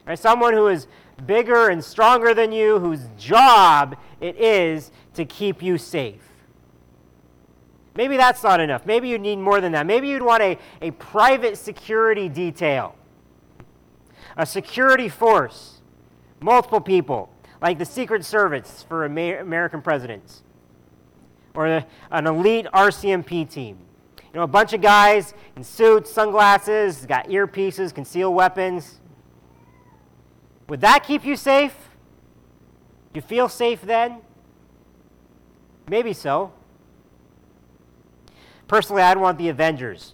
Right? 0.10 0.18
Someone 0.18 0.56
who 0.56 0.70
is 0.70 0.88
bigger 1.28 1.70
and 1.70 1.84
stronger 1.84 2.34
than 2.34 2.52
you, 2.52 2.80
whose 2.80 3.02
job 3.16 3.96
it 4.20 4.36
is 4.38 4.90
to 5.14 5.24
keep 5.24 5.62
you 5.62 5.78
safe. 5.78 6.28
Maybe 7.96 8.18
that's 8.18 8.42
not 8.42 8.60
enough. 8.60 8.88
Maybe 8.88 9.08
you 9.08 9.20
need 9.20 9.36
more 9.36 9.62
than 9.62 9.72
that. 9.74 9.86
Maybe 9.86 10.08
you'd 10.08 10.24
want 10.24 10.42
a, 10.42 10.58
a 10.82 10.90
private 10.92 11.60
security 11.60 12.28
detail, 12.28 12.96
a 14.36 14.48
security 14.48 15.10
force, 15.10 15.82
multiple 16.40 16.82
people, 16.82 17.32
like 17.62 17.78
the 17.78 17.86
Secret 17.86 18.26
Service 18.26 18.84
for 18.90 19.06
American 19.06 19.80
presidents, 19.80 20.42
or 21.54 21.70
the, 21.70 21.86
an 22.10 22.26
elite 22.26 22.66
RCMP 22.74 23.48
team. 23.48 23.78
You 24.34 24.40
know, 24.40 24.44
a 24.44 24.48
bunch 24.48 24.74
of 24.74 24.82
guys 24.82 25.36
in 25.56 25.64
suits, 25.64 26.12
sunglasses, 26.12 27.06
got 27.06 27.28
earpieces, 27.28 27.94
conceal 27.94 28.34
weapons. 28.34 28.99
Would 30.70 30.82
that 30.82 31.04
keep 31.04 31.26
you 31.26 31.36
safe? 31.36 31.76
You 33.14 33.22
feel 33.22 33.50
safe 33.50 33.82
then? 33.82 34.22
Maybe 35.90 36.14
so. 36.14 36.54
Personally, 38.68 39.02
I'd 39.02 39.18
want 39.18 39.40
the 39.40 39.50
Avengers. 39.50 40.14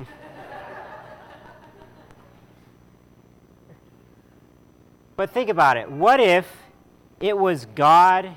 but 5.16 5.30
think 5.30 5.48
about 5.48 5.76
it. 5.76 5.88
What 5.88 6.18
if 6.18 6.52
it 7.20 7.38
was 7.38 7.66
God 7.66 8.32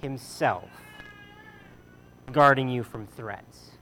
Himself 0.00 0.70
guarding 2.32 2.70
you 2.70 2.82
from 2.82 3.06
threats? 3.06 3.72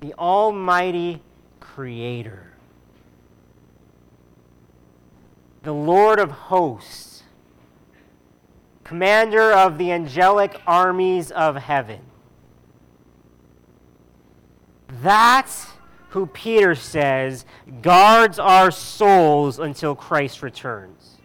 The 0.00 0.14
Almighty 0.14 1.20
Creator, 1.60 2.53
the 5.64 5.74
Lord 5.74 6.18
of 6.18 6.30
hosts, 6.30 7.24
commander 8.84 9.52
of 9.52 9.78
the 9.78 9.90
angelic 9.90 10.60
armies 10.66 11.30
of 11.30 11.56
heaven 11.56 12.00
that's 15.02 15.66
who 16.10 16.26
Peter 16.26 16.74
says 16.74 17.44
guards 17.82 18.38
our 18.38 18.70
souls 18.70 19.58
until 19.58 19.94
Christ 19.94 20.42
returns. 20.42 21.18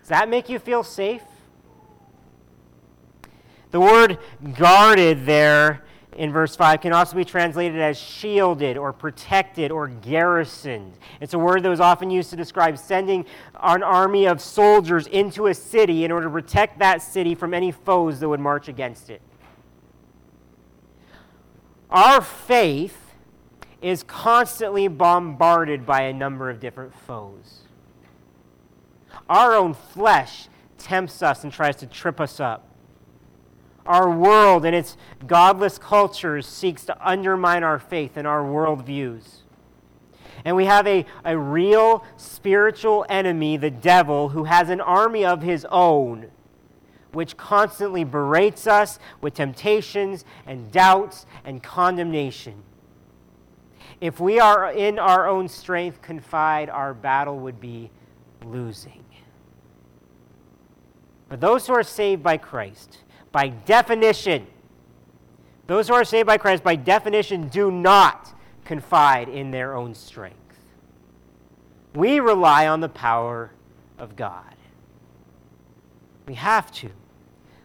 Does 0.00 0.08
that 0.10 0.28
make 0.28 0.48
you 0.48 0.58
feel 0.58 0.82
safe? 0.82 1.22
The 3.70 3.80
word 3.80 4.18
guarded 4.54 5.26
there 5.26 5.82
in 6.16 6.32
verse 6.32 6.56
5 6.56 6.80
can 6.80 6.92
also 6.92 7.14
be 7.14 7.24
translated 7.24 7.78
as 7.78 7.98
shielded 7.98 8.76
or 8.76 8.92
protected 8.92 9.70
or 9.70 9.88
garrisoned. 9.88 10.94
It's 11.20 11.34
a 11.34 11.38
word 11.38 11.62
that 11.62 11.68
was 11.68 11.80
often 11.80 12.10
used 12.10 12.30
to 12.30 12.36
describe 12.36 12.78
sending 12.78 13.26
an 13.60 13.82
army 13.82 14.26
of 14.26 14.40
soldiers 14.40 15.06
into 15.06 15.46
a 15.46 15.54
city 15.54 16.04
in 16.04 16.10
order 16.10 16.26
to 16.26 16.32
protect 16.32 16.78
that 16.78 17.02
city 17.02 17.34
from 17.34 17.52
any 17.52 17.70
foes 17.70 18.20
that 18.20 18.28
would 18.28 18.40
march 18.40 18.68
against 18.68 19.10
it. 19.10 19.20
Our 21.90 22.20
faith 22.20 23.12
is 23.82 24.02
constantly 24.02 24.88
bombarded 24.88 25.84
by 25.84 26.02
a 26.02 26.12
number 26.12 26.48
of 26.48 26.60
different 26.60 26.94
foes. 26.94 27.60
Our 29.28 29.54
own 29.54 29.74
flesh 29.74 30.48
tempts 30.78 31.22
us 31.22 31.44
and 31.44 31.52
tries 31.52 31.76
to 31.76 31.86
trip 31.86 32.20
us 32.20 32.40
up. 32.40 32.68
Our 33.86 34.10
world 34.10 34.64
and 34.64 34.74
its 34.74 34.96
godless 35.26 35.78
cultures 35.78 36.46
seeks 36.46 36.84
to 36.86 37.08
undermine 37.08 37.62
our 37.62 37.78
faith 37.78 38.16
and 38.16 38.26
our 38.26 38.42
worldviews. 38.42 39.42
And 40.44 40.54
we 40.54 40.66
have 40.66 40.86
a, 40.86 41.04
a 41.24 41.36
real 41.36 42.04
spiritual 42.16 43.04
enemy, 43.08 43.56
the 43.56 43.70
devil, 43.70 44.28
who 44.30 44.44
has 44.44 44.68
an 44.68 44.80
army 44.80 45.24
of 45.24 45.42
his 45.42 45.66
own 45.70 46.30
which 47.16 47.38
constantly 47.38 48.04
berates 48.04 48.66
us 48.66 48.98
with 49.22 49.32
temptations 49.32 50.22
and 50.44 50.70
doubts 50.70 51.24
and 51.46 51.62
condemnation. 51.62 52.62
If 54.02 54.20
we 54.20 54.38
are 54.38 54.70
in 54.70 54.98
our 54.98 55.26
own 55.26 55.48
strength 55.48 56.02
confide, 56.02 56.68
our 56.68 56.92
battle 56.92 57.38
would 57.38 57.58
be 57.58 57.90
losing. 58.44 59.02
But 61.28 61.40
those 61.40 61.66
who 61.66 61.74
are 61.74 61.82
saved 61.82 62.22
by 62.22 62.36
Christ, 62.36 62.98
by 63.32 63.48
definition, 63.48 64.46
those 65.66 65.88
who 65.88 65.94
are 65.94 66.04
saved 66.04 66.26
by 66.26 66.38
Christ, 66.38 66.62
by 66.62 66.76
definition, 66.76 67.48
do 67.48 67.70
not 67.70 68.32
confide 68.64 69.28
in 69.28 69.50
their 69.50 69.74
own 69.74 69.94
strength. 69.94 70.36
We 71.94 72.20
rely 72.20 72.68
on 72.68 72.80
the 72.80 72.88
power 72.88 73.50
of 73.98 74.16
God. 74.16 74.54
We 76.26 76.34
have 76.34 76.70
to. 76.72 76.90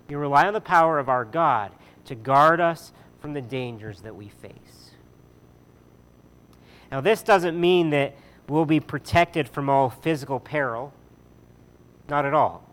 We 0.08 0.16
rely 0.16 0.48
on 0.48 0.54
the 0.54 0.62
power 0.62 1.00
of 1.00 1.10
our 1.10 1.26
God 1.26 1.72
to 2.06 2.16
guard 2.16 2.60
us 2.60 2.92
from 3.20 3.34
the 3.34 3.42
dangers 3.42 4.02
that 4.02 4.16
we 4.16 4.30
face. 4.30 4.92
Now, 6.92 7.02
this 7.02 7.24
doesn't 7.24 7.60
mean 7.60 7.92
that 7.92 8.16
we'll 8.50 8.66
be 8.66 8.80
protected 8.80 9.48
from 9.48 9.70
all 9.70 9.90
physical 9.90 10.40
peril. 10.40 10.94
Not 12.10 12.26
at 12.26 12.34
all. 12.34 12.68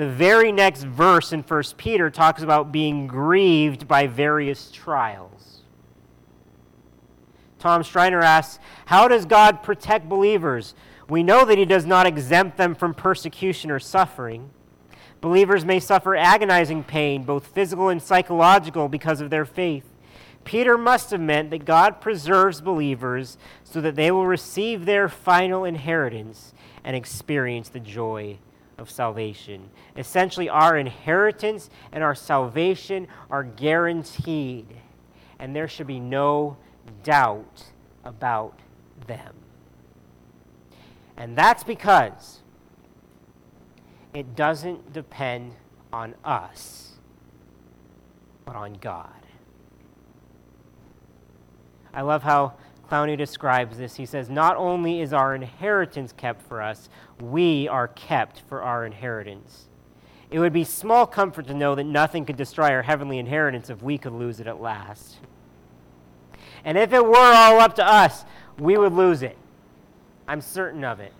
The 0.00 0.08
very 0.08 0.50
next 0.50 0.84
verse 0.84 1.30
in 1.30 1.42
1 1.42 1.62
Peter 1.76 2.08
talks 2.08 2.40
about 2.40 2.72
being 2.72 3.06
grieved 3.06 3.86
by 3.86 4.06
various 4.06 4.70
trials. 4.70 5.60
Tom 7.58 7.82
Schreiner 7.82 8.22
asks, 8.22 8.58
How 8.86 9.08
does 9.08 9.26
God 9.26 9.62
protect 9.62 10.08
believers? 10.08 10.74
We 11.10 11.22
know 11.22 11.44
that 11.44 11.58
He 11.58 11.66
does 11.66 11.84
not 11.84 12.06
exempt 12.06 12.56
them 12.56 12.74
from 12.74 12.94
persecution 12.94 13.70
or 13.70 13.78
suffering. 13.78 14.48
Believers 15.20 15.66
may 15.66 15.78
suffer 15.78 16.16
agonizing 16.16 16.82
pain, 16.82 17.24
both 17.24 17.48
physical 17.48 17.90
and 17.90 18.00
psychological, 18.00 18.88
because 18.88 19.20
of 19.20 19.28
their 19.28 19.44
faith. 19.44 19.84
Peter 20.44 20.78
must 20.78 21.10
have 21.10 21.20
meant 21.20 21.50
that 21.50 21.66
God 21.66 22.00
preserves 22.00 22.62
believers 22.62 23.36
so 23.64 23.82
that 23.82 23.96
they 23.96 24.10
will 24.10 24.26
receive 24.26 24.86
their 24.86 25.10
final 25.10 25.62
inheritance 25.62 26.54
and 26.82 26.96
experience 26.96 27.68
the 27.68 27.80
joy 27.80 28.38
of 28.80 28.90
salvation. 28.90 29.70
Essentially, 29.96 30.48
our 30.48 30.76
inheritance 30.76 31.70
and 31.92 32.02
our 32.02 32.14
salvation 32.14 33.06
are 33.30 33.44
guaranteed, 33.44 34.66
and 35.38 35.54
there 35.54 35.68
should 35.68 35.86
be 35.86 36.00
no 36.00 36.56
doubt 37.04 37.66
about 38.04 38.58
them. 39.06 39.34
And 41.16 41.36
that's 41.36 41.62
because 41.62 42.40
it 44.14 44.34
doesn't 44.34 44.92
depend 44.92 45.52
on 45.92 46.14
us, 46.24 46.94
but 48.44 48.56
on 48.56 48.74
God. 48.80 49.10
I 51.92 52.02
love 52.02 52.22
how 52.22 52.54
Clowney 52.90 53.16
describes 53.16 53.78
this. 53.78 53.96
He 53.96 54.06
says, 54.06 54.28
Not 54.28 54.56
only 54.56 55.00
is 55.00 55.12
our 55.12 55.34
inheritance 55.34 56.12
kept 56.12 56.42
for 56.42 56.60
us, 56.60 56.88
we 57.20 57.68
are 57.68 57.86
kept 57.86 58.42
for 58.48 58.62
our 58.62 58.84
inheritance. 58.84 59.66
it 60.30 60.38
would 60.38 60.52
be 60.52 60.64
small 60.64 61.06
comfort 61.06 61.46
to 61.46 61.54
know 61.54 61.74
that 61.74 61.84
nothing 61.84 62.24
could 62.24 62.36
destroy 62.36 62.70
our 62.70 62.82
heavenly 62.82 63.18
inheritance 63.18 63.70
if 63.70 63.82
we 63.82 63.96
could 63.96 64.12
lose 64.12 64.40
it 64.40 64.46
at 64.46 64.60
last. 64.60 65.18
And 66.64 66.76
if 66.76 66.92
it 66.92 67.04
were 67.04 67.16
all 67.16 67.60
up 67.60 67.76
to 67.76 67.84
us, 67.84 68.24
we 68.58 68.76
would 68.76 68.92
lose 68.92 69.22
it. 69.22 69.38
I'm 70.26 70.40
certain 70.40 70.84
of 70.84 71.00
it. 71.00 71.12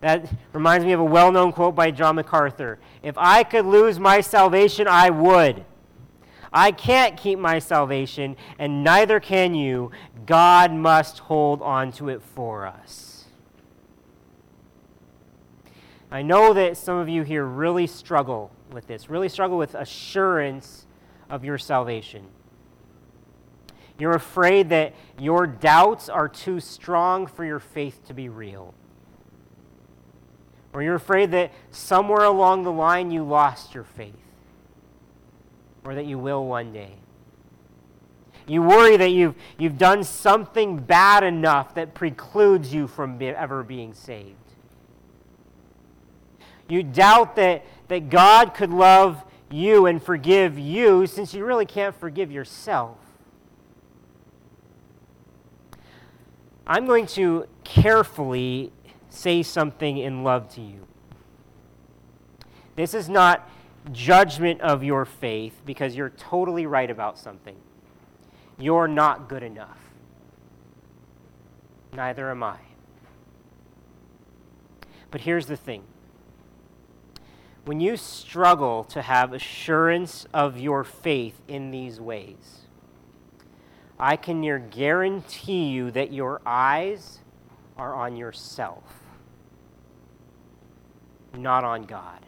That 0.00 0.28
reminds 0.52 0.84
me 0.84 0.92
of 0.92 1.00
a 1.00 1.04
well 1.04 1.32
known 1.32 1.52
quote 1.52 1.74
by 1.74 1.90
John 1.90 2.16
MacArthur 2.16 2.78
If 3.02 3.16
I 3.16 3.44
could 3.44 3.66
lose 3.66 3.98
my 3.98 4.20
salvation, 4.20 4.86
I 4.88 5.10
would. 5.10 5.64
I 6.54 6.70
can't 6.70 7.16
keep 7.16 7.40
my 7.40 7.58
salvation, 7.58 8.36
and 8.60 8.84
neither 8.84 9.18
can 9.18 9.56
you. 9.56 9.90
God 10.24 10.72
must 10.72 11.18
hold 11.18 11.60
on 11.60 11.90
to 11.92 12.08
it 12.08 12.22
for 12.22 12.64
us. 12.64 13.24
I 16.12 16.22
know 16.22 16.52
that 16.52 16.76
some 16.76 16.96
of 16.96 17.08
you 17.08 17.24
here 17.24 17.44
really 17.44 17.88
struggle 17.88 18.52
with 18.70 18.86
this, 18.86 19.10
really 19.10 19.28
struggle 19.28 19.58
with 19.58 19.74
assurance 19.74 20.86
of 21.28 21.44
your 21.44 21.58
salvation. 21.58 22.26
You're 23.98 24.14
afraid 24.14 24.68
that 24.68 24.94
your 25.18 25.48
doubts 25.48 26.08
are 26.08 26.28
too 26.28 26.60
strong 26.60 27.26
for 27.26 27.44
your 27.44 27.58
faith 27.58 28.06
to 28.06 28.14
be 28.14 28.28
real. 28.28 28.74
Or 30.72 30.82
you're 30.82 30.94
afraid 30.94 31.32
that 31.32 31.52
somewhere 31.72 32.24
along 32.24 32.62
the 32.62 32.72
line 32.72 33.10
you 33.10 33.24
lost 33.24 33.74
your 33.74 33.84
faith. 33.84 34.23
Or 35.84 35.94
that 35.94 36.06
you 36.06 36.18
will 36.18 36.44
one 36.46 36.72
day. 36.72 36.94
You 38.46 38.62
worry 38.62 38.96
that 38.96 39.10
you've, 39.10 39.34
you've 39.58 39.78
done 39.78 40.04
something 40.04 40.78
bad 40.78 41.24
enough 41.24 41.74
that 41.74 41.94
precludes 41.94 42.74
you 42.74 42.86
from 42.86 43.16
be, 43.16 43.28
ever 43.28 43.62
being 43.62 43.94
saved. 43.94 44.36
You 46.68 46.82
doubt 46.82 47.36
that, 47.36 47.64
that 47.88 48.10
God 48.10 48.54
could 48.54 48.70
love 48.70 49.22
you 49.50 49.86
and 49.86 50.02
forgive 50.02 50.58
you 50.58 51.06
since 51.06 51.32
you 51.32 51.44
really 51.44 51.66
can't 51.66 51.94
forgive 51.94 52.32
yourself. 52.32 52.98
I'm 56.66 56.86
going 56.86 57.06
to 57.08 57.46
carefully 57.62 58.72
say 59.10 59.42
something 59.42 59.98
in 59.98 60.24
love 60.24 60.48
to 60.54 60.60
you. 60.60 60.86
This 62.76 62.94
is 62.94 63.08
not 63.08 63.48
judgment 63.92 64.60
of 64.60 64.82
your 64.82 65.04
faith 65.04 65.60
because 65.64 65.94
you're 65.94 66.10
totally 66.10 66.66
right 66.66 66.90
about 66.90 67.18
something. 67.18 67.56
You're 68.58 68.88
not 68.88 69.28
good 69.28 69.42
enough. 69.42 69.78
Neither 71.92 72.30
am 72.30 72.42
I. 72.42 72.58
But 75.10 75.20
here's 75.20 75.46
the 75.46 75.56
thing 75.56 75.84
when 77.64 77.80
you 77.80 77.96
struggle 77.96 78.84
to 78.84 79.00
have 79.00 79.32
assurance 79.32 80.26
of 80.34 80.58
your 80.58 80.84
faith 80.84 81.40
in 81.48 81.70
these 81.70 81.98
ways, 82.00 82.66
I 83.98 84.16
can 84.16 84.40
near 84.40 84.58
guarantee 84.58 85.68
you 85.68 85.90
that 85.92 86.12
your 86.12 86.42
eyes 86.44 87.20
are 87.78 87.94
on 87.94 88.16
yourself, 88.16 88.84
not 91.34 91.64
on 91.64 91.84
God. 91.84 92.20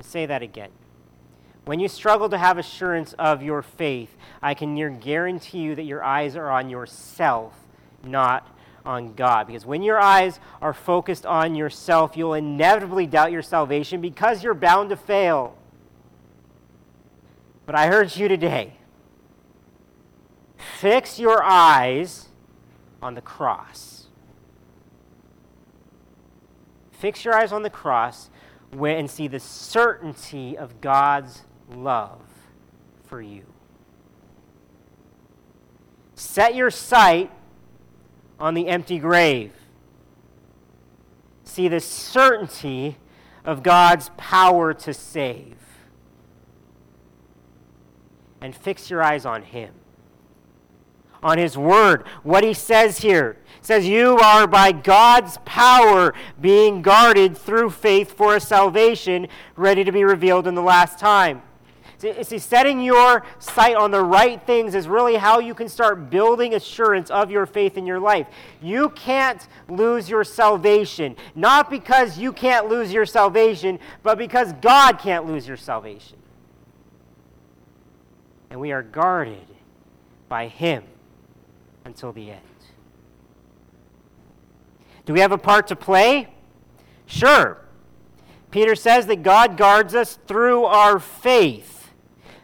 I'll 0.00 0.04
say 0.04 0.24
that 0.24 0.40
again. 0.40 0.70
When 1.66 1.78
you 1.78 1.86
struggle 1.86 2.30
to 2.30 2.38
have 2.38 2.56
assurance 2.56 3.12
of 3.18 3.42
your 3.42 3.60
faith, 3.60 4.16
I 4.40 4.54
can 4.54 4.74
near 4.74 4.88
guarantee 4.88 5.58
you 5.58 5.74
that 5.74 5.82
your 5.82 6.02
eyes 6.02 6.36
are 6.36 6.48
on 6.48 6.70
yourself, 6.70 7.52
not 8.02 8.48
on 8.86 9.12
God. 9.12 9.46
Because 9.46 9.66
when 9.66 9.82
your 9.82 10.00
eyes 10.00 10.40
are 10.62 10.72
focused 10.72 11.26
on 11.26 11.54
yourself, 11.54 12.16
you'll 12.16 12.32
inevitably 12.32 13.06
doubt 13.06 13.30
your 13.30 13.42
salvation 13.42 14.00
because 14.00 14.42
you're 14.42 14.54
bound 14.54 14.88
to 14.88 14.96
fail. 14.96 15.54
But 17.66 17.74
I 17.74 17.90
urge 17.90 18.16
you 18.16 18.26
today 18.26 18.78
Fix 20.78 21.18
your 21.18 21.42
eyes 21.42 22.28
on 23.02 23.14
the 23.14 23.20
cross. 23.20 24.06
Fix 26.90 27.22
your 27.22 27.34
eyes 27.34 27.52
on 27.52 27.62
the 27.62 27.70
cross 27.70 28.30
and 28.72 29.10
see 29.10 29.28
the 29.28 29.40
certainty 29.40 30.56
of 30.56 30.80
God's 30.80 31.42
love 31.74 32.22
for 33.04 33.20
you. 33.20 33.44
Set 36.14 36.54
your 36.54 36.70
sight 36.70 37.30
on 38.38 38.54
the 38.54 38.68
empty 38.68 38.98
grave. 38.98 39.52
See 41.44 41.66
the 41.66 41.80
certainty 41.80 42.98
of 43.44 43.62
God's 43.62 44.10
power 44.16 44.72
to 44.74 44.94
save. 44.94 45.56
And 48.40 48.54
fix 48.54 48.90
your 48.90 49.02
eyes 49.02 49.26
on 49.26 49.42
Him 49.42 49.79
on 51.22 51.38
his 51.38 51.56
word. 51.56 52.04
What 52.22 52.44
he 52.44 52.54
says 52.54 52.98
here 52.98 53.36
says, 53.62 53.86
You 53.86 54.16
are 54.18 54.46
by 54.46 54.72
God's 54.72 55.38
power 55.44 56.14
being 56.40 56.82
guarded 56.82 57.36
through 57.36 57.70
faith 57.70 58.12
for 58.12 58.36
a 58.36 58.40
salvation 58.40 59.28
ready 59.56 59.84
to 59.84 59.92
be 59.92 60.04
revealed 60.04 60.46
in 60.46 60.54
the 60.54 60.62
last 60.62 60.98
time. 60.98 61.42
See, 62.22 62.38
setting 62.38 62.80
your 62.80 63.26
sight 63.40 63.76
on 63.76 63.90
the 63.90 64.02
right 64.02 64.40
things 64.46 64.74
is 64.74 64.88
really 64.88 65.16
how 65.16 65.38
you 65.38 65.52
can 65.52 65.68
start 65.68 66.08
building 66.08 66.54
assurance 66.54 67.10
of 67.10 67.30
your 67.30 67.44
faith 67.44 67.76
in 67.76 67.86
your 67.86 68.00
life. 68.00 68.26
You 68.62 68.88
can't 68.90 69.46
lose 69.68 70.08
your 70.08 70.24
salvation, 70.24 71.14
not 71.34 71.68
because 71.68 72.16
you 72.16 72.32
can't 72.32 72.70
lose 72.70 72.90
your 72.90 73.04
salvation, 73.04 73.78
but 74.02 74.16
because 74.16 74.54
God 74.62 74.98
can't 74.98 75.26
lose 75.26 75.46
your 75.46 75.58
salvation. 75.58 76.16
And 78.48 78.58
we 78.58 78.72
are 78.72 78.82
guarded 78.82 79.46
by 80.26 80.48
Him 80.48 80.84
until 81.84 82.12
the 82.12 82.30
end. 82.30 82.40
Do 85.06 85.12
we 85.12 85.20
have 85.20 85.32
a 85.32 85.38
part 85.38 85.66
to 85.68 85.76
play? 85.76 86.28
Sure. 87.06 87.58
Peter 88.50 88.74
says 88.74 89.06
that 89.06 89.22
God 89.22 89.56
guards 89.56 89.94
us 89.94 90.18
through 90.26 90.64
our 90.64 90.98
faith. 90.98 91.90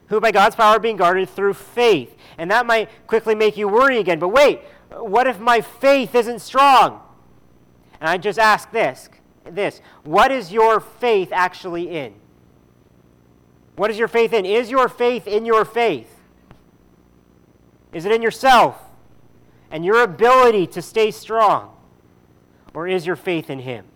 Who, 0.09 0.21
by 0.21 0.31
God's 0.31 0.57
power, 0.57 0.77
are 0.77 0.81
being 0.81 0.97
guarded 0.97 1.29
through 1.29 1.55
faith. 1.55 2.17
And 2.39 2.51
that 2.51 2.67
might 2.67 2.89
quickly 3.07 3.35
make 3.35 3.57
you 3.57 3.69
worry 3.69 3.99
again. 3.99 4.19
But 4.19 4.29
wait, 4.29 4.61
what 4.91 5.27
if 5.27 5.39
my 5.41 5.61
faith 5.61 6.15
isn't 6.15 6.41
strong? 6.41 7.01
And 8.01 8.09
I 8.09 8.19
just 8.19 8.39
ask 8.39 8.71
this 8.71 9.09
this 9.45 9.81
what 10.05 10.33
is 10.33 10.53
your 10.53 10.81
faith 10.81 11.29
actually 11.33 11.91
in? 11.91 12.15
What 13.77 13.91
is 13.91 13.99
your 13.99 14.09
faith 14.09 14.33
in? 14.33 14.45
Is 14.45 14.71
your 14.71 14.89
faith 14.89 15.27
in 15.27 15.45
your 15.45 15.65
faith? 15.65 16.21
Is 17.93 18.05
it 18.05 18.13
in 18.13 18.23
yourself? 18.23 18.81
And 19.71 19.85
your 19.85 20.03
ability 20.03 20.67
to 20.69 20.83
stay 20.83 21.11
strong? 21.11 21.73
Or 22.75 22.87
is 22.87 23.07
your 23.07 23.17
faith 23.17 23.49
in 23.49 23.61
Him, 23.61 23.87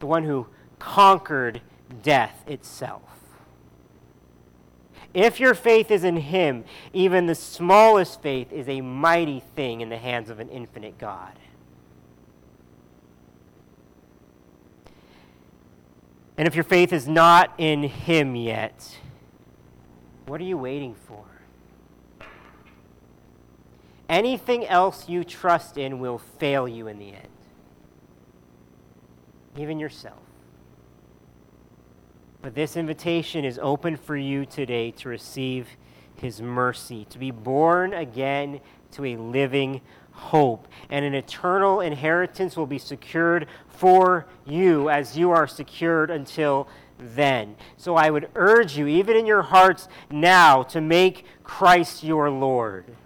the 0.00 0.06
one 0.06 0.24
who 0.24 0.48
conquered 0.78 1.60
death 2.02 2.42
itself? 2.46 3.02
If 5.14 5.38
your 5.38 5.54
faith 5.54 5.90
is 5.90 6.04
in 6.04 6.16
Him, 6.16 6.64
even 6.92 7.26
the 7.26 7.34
smallest 7.34 8.22
faith 8.22 8.52
is 8.52 8.68
a 8.68 8.80
mighty 8.80 9.40
thing 9.54 9.80
in 9.80 9.90
the 9.90 9.98
hands 9.98 10.30
of 10.30 10.40
an 10.40 10.48
infinite 10.48 10.98
God. 10.98 11.38
And 16.38 16.48
if 16.48 16.54
your 16.54 16.64
faith 16.64 16.92
is 16.92 17.06
not 17.06 17.52
in 17.58 17.82
Him 17.82 18.34
yet, 18.34 18.98
what 20.26 20.40
are 20.40 20.44
you 20.44 20.56
waiting 20.56 20.94
for? 20.94 21.24
Anything 24.08 24.66
else 24.66 25.08
you 25.08 25.24
trust 25.24 25.78
in 25.78 25.98
will 25.98 26.18
fail 26.18 26.68
you 26.68 26.88
in 26.88 26.98
the 26.98 27.14
end, 27.14 27.28
even 29.56 29.78
yourself. 29.78 30.18
But 32.42 32.54
this 32.54 32.76
invitation 32.76 33.44
is 33.44 33.58
open 33.62 33.96
for 33.96 34.16
you 34.16 34.44
today 34.44 34.90
to 34.92 35.08
receive 35.08 35.68
His 36.16 36.42
mercy, 36.42 37.06
to 37.10 37.18
be 37.18 37.30
born 37.30 37.94
again 37.94 38.60
to 38.92 39.04
a 39.04 39.16
living 39.16 39.80
hope. 40.10 40.66
And 40.90 41.04
an 41.04 41.14
eternal 41.14 41.80
inheritance 41.80 42.56
will 42.56 42.66
be 42.66 42.78
secured 42.78 43.46
for 43.68 44.26
you 44.44 44.90
as 44.90 45.16
you 45.16 45.30
are 45.30 45.46
secured 45.46 46.10
until 46.10 46.68
then. 46.98 47.56
So 47.76 47.96
I 47.96 48.10
would 48.10 48.28
urge 48.34 48.76
you, 48.76 48.86
even 48.88 49.16
in 49.16 49.24
your 49.24 49.42
hearts 49.42 49.88
now, 50.10 50.64
to 50.64 50.80
make 50.80 51.24
Christ 51.44 52.02
your 52.02 52.28
Lord 52.28 52.96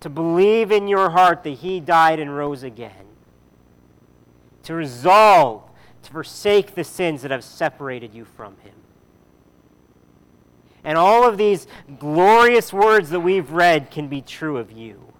to 0.00 0.08
believe 0.08 0.72
in 0.72 0.88
your 0.88 1.10
heart 1.10 1.42
that 1.44 1.50
he 1.50 1.80
died 1.80 2.18
and 2.18 2.36
rose 2.36 2.62
again, 2.62 3.06
to 4.64 4.74
resolve 4.74 5.62
to 6.02 6.10
forsake 6.10 6.74
the 6.74 6.84
sins 6.84 7.22
that 7.22 7.30
have 7.30 7.44
separated 7.44 8.14
you 8.14 8.24
from 8.24 8.56
him. 8.58 8.74
And 10.82 10.96
all 10.96 11.28
of 11.28 11.36
these 11.36 11.66
glorious 11.98 12.72
words 12.72 13.10
that 13.10 13.20
we've 13.20 13.50
read 13.50 13.90
can 13.90 14.08
be 14.08 14.22
true 14.22 14.56
of 14.56 14.72
you. 14.72 15.12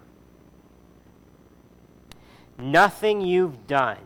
Nothing 2.57 3.21
you've 3.21 3.67
done 3.67 3.97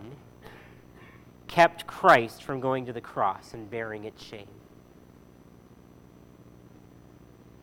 kept 1.48 1.88
Christ 1.88 2.44
from 2.44 2.60
going 2.60 2.86
to 2.86 2.94
the 2.94 3.02
cross 3.02 3.54
and 3.54 3.70
bearing 3.70 4.04
its 4.04 4.22
shame. 4.22 4.48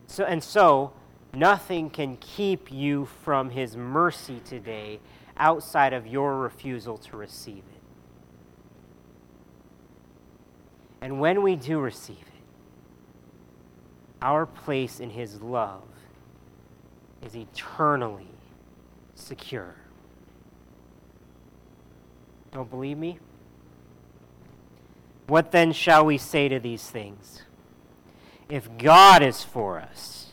So, 0.07 0.23
and 0.23 0.43
so, 0.43 0.93
nothing 1.33 1.89
can 1.89 2.17
keep 2.17 2.71
you 2.71 3.07
from 3.23 3.49
his 3.49 3.75
mercy 3.75 4.41
today 4.45 4.99
outside 5.37 5.93
of 5.93 6.05
your 6.07 6.37
refusal 6.37 6.97
to 6.97 7.17
receive 7.17 7.57
it. 7.57 7.81
And 11.01 11.19
when 11.19 11.41
we 11.41 11.55
do 11.55 11.79
receive 11.79 12.21
it, 12.21 12.27
our 14.21 14.45
place 14.45 14.99
in 14.99 15.09
his 15.09 15.41
love 15.41 15.83
is 17.25 17.35
eternally 17.35 18.29
secure. 19.15 19.75
Don't 22.51 22.69
believe 22.69 22.97
me? 22.97 23.19
What 25.27 25.51
then 25.51 25.71
shall 25.71 26.05
we 26.05 26.17
say 26.17 26.47
to 26.49 26.59
these 26.59 26.89
things? 26.89 27.41
If 28.49 28.77
God 28.77 29.23
is 29.23 29.43
for 29.43 29.79
us, 29.79 30.32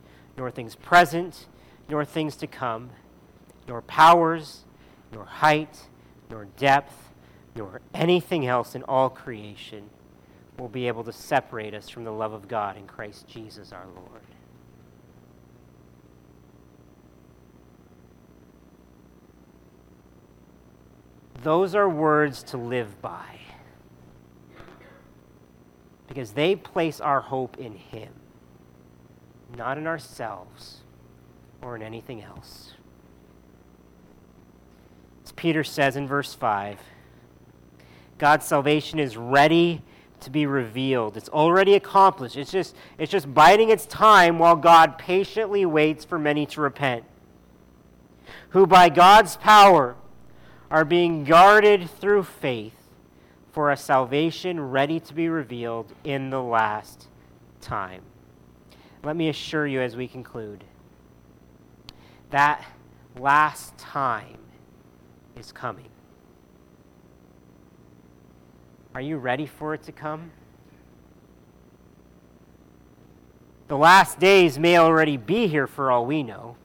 nor 0.37 0.51
things 0.51 0.75
present 0.75 1.47
nor 1.91 2.05
things 2.05 2.37
to 2.37 2.47
come, 2.47 2.89
nor 3.67 3.81
powers, 3.81 4.63
nor 5.11 5.25
height, 5.25 5.87
nor 6.29 6.45
depth, 6.57 7.09
nor 7.53 7.81
anything 7.93 8.47
else 8.47 8.73
in 8.73 8.83
all 8.83 9.09
creation 9.09 9.89
will 10.57 10.69
be 10.69 10.87
able 10.87 11.03
to 11.03 11.11
separate 11.11 11.73
us 11.73 11.89
from 11.89 12.05
the 12.05 12.11
love 12.11 12.31
of 12.31 12.47
God 12.47 12.77
in 12.77 12.87
Christ 12.87 13.27
Jesus 13.27 13.73
our 13.73 13.85
Lord. 13.93 14.21
Those 21.43 21.75
are 21.75 21.89
words 21.89 22.43
to 22.43 22.57
live 22.57 23.01
by 23.01 23.39
because 26.07 26.31
they 26.33 26.55
place 26.55 27.01
our 27.01 27.19
hope 27.19 27.57
in 27.57 27.73
Him, 27.73 28.13
not 29.57 29.77
in 29.77 29.87
ourselves 29.87 30.81
or 31.61 31.75
in 31.75 31.81
anything 31.81 32.21
else. 32.21 32.73
As 35.23 35.31
Peter 35.31 35.63
says 35.63 35.95
in 35.95 36.07
verse 36.07 36.33
5, 36.33 36.79
God's 38.17 38.45
salvation 38.45 38.99
is 38.99 39.17
ready 39.17 39.81
to 40.21 40.29
be 40.29 40.45
revealed. 40.45 41.17
It's 41.17 41.29
already 41.29 41.73
accomplished. 41.73 42.37
It's 42.37 42.51
just, 42.51 42.75
it's 42.97 43.11
just 43.11 43.33
biding 43.33 43.69
its 43.69 43.85
time 43.85 44.39
while 44.39 44.55
God 44.55 44.97
patiently 44.97 45.65
waits 45.65 46.05
for 46.05 46.19
many 46.19 46.45
to 46.47 46.61
repent, 46.61 47.03
who 48.49 48.67
by 48.67 48.89
God's 48.89 49.37
power 49.37 49.95
are 50.69 50.85
being 50.85 51.23
guarded 51.23 51.89
through 51.89 52.23
faith 52.23 52.75
for 53.51 53.71
a 53.71 53.77
salvation 53.77 54.59
ready 54.59 54.99
to 54.99 55.13
be 55.13 55.27
revealed 55.27 55.91
in 56.03 56.29
the 56.29 56.41
last 56.41 57.07
time. 57.59 58.01
Let 59.03 59.15
me 59.15 59.29
assure 59.29 59.65
you 59.65 59.81
as 59.81 59.95
we 59.95 60.07
conclude 60.07 60.63
that 62.29 62.63
last 63.19 63.77
time 63.77 64.37
is 65.35 65.51
coming. 65.51 65.89
Are 68.93 69.01
you 69.01 69.17
ready 69.17 69.45
for 69.45 69.73
it 69.73 69.83
to 69.83 69.91
come? 69.91 70.31
The 73.67 73.77
last 73.77 74.19
days 74.19 74.59
may 74.59 74.77
already 74.77 75.17
be 75.17 75.47
here 75.47 75.67
for 75.67 75.91
all 75.91 76.05
we 76.05 76.23
know. 76.23 76.57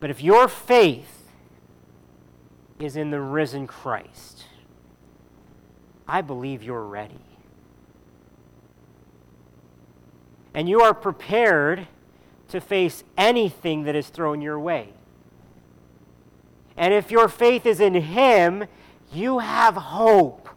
But 0.00 0.10
if 0.10 0.22
your 0.22 0.48
faith 0.48 1.22
is 2.82 2.96
in 2.96 3.10
the 3.10 3.20
risen 3.20 3.66
Christ. 3.66 4.44
I 6.06 6.20
believe 6.20 6.62
you're 6.62 6.84
ready. 6.84 7.20
And 10.54 10.68
you 10.68 10.82
are 10.82 10.94
prepared 10.94 11.86
to 12.48 12.60
face 12.60 13.04
anything 13.16 13.84
that 13.84 13.96
is 13.96 14.08
thrown 14.08 14.42
your 14.42 14.58
way. 14.58 14.92
And 16.76 16.92
if 16.92 17.10
your 17.10 17.28
faith 17.28 17.66
is 17.66 17.80
in 17.80 17.94
Him, 17.94 18.64
you 19.12 19.38
have 19.38 19.74
hope. 19.74 20.48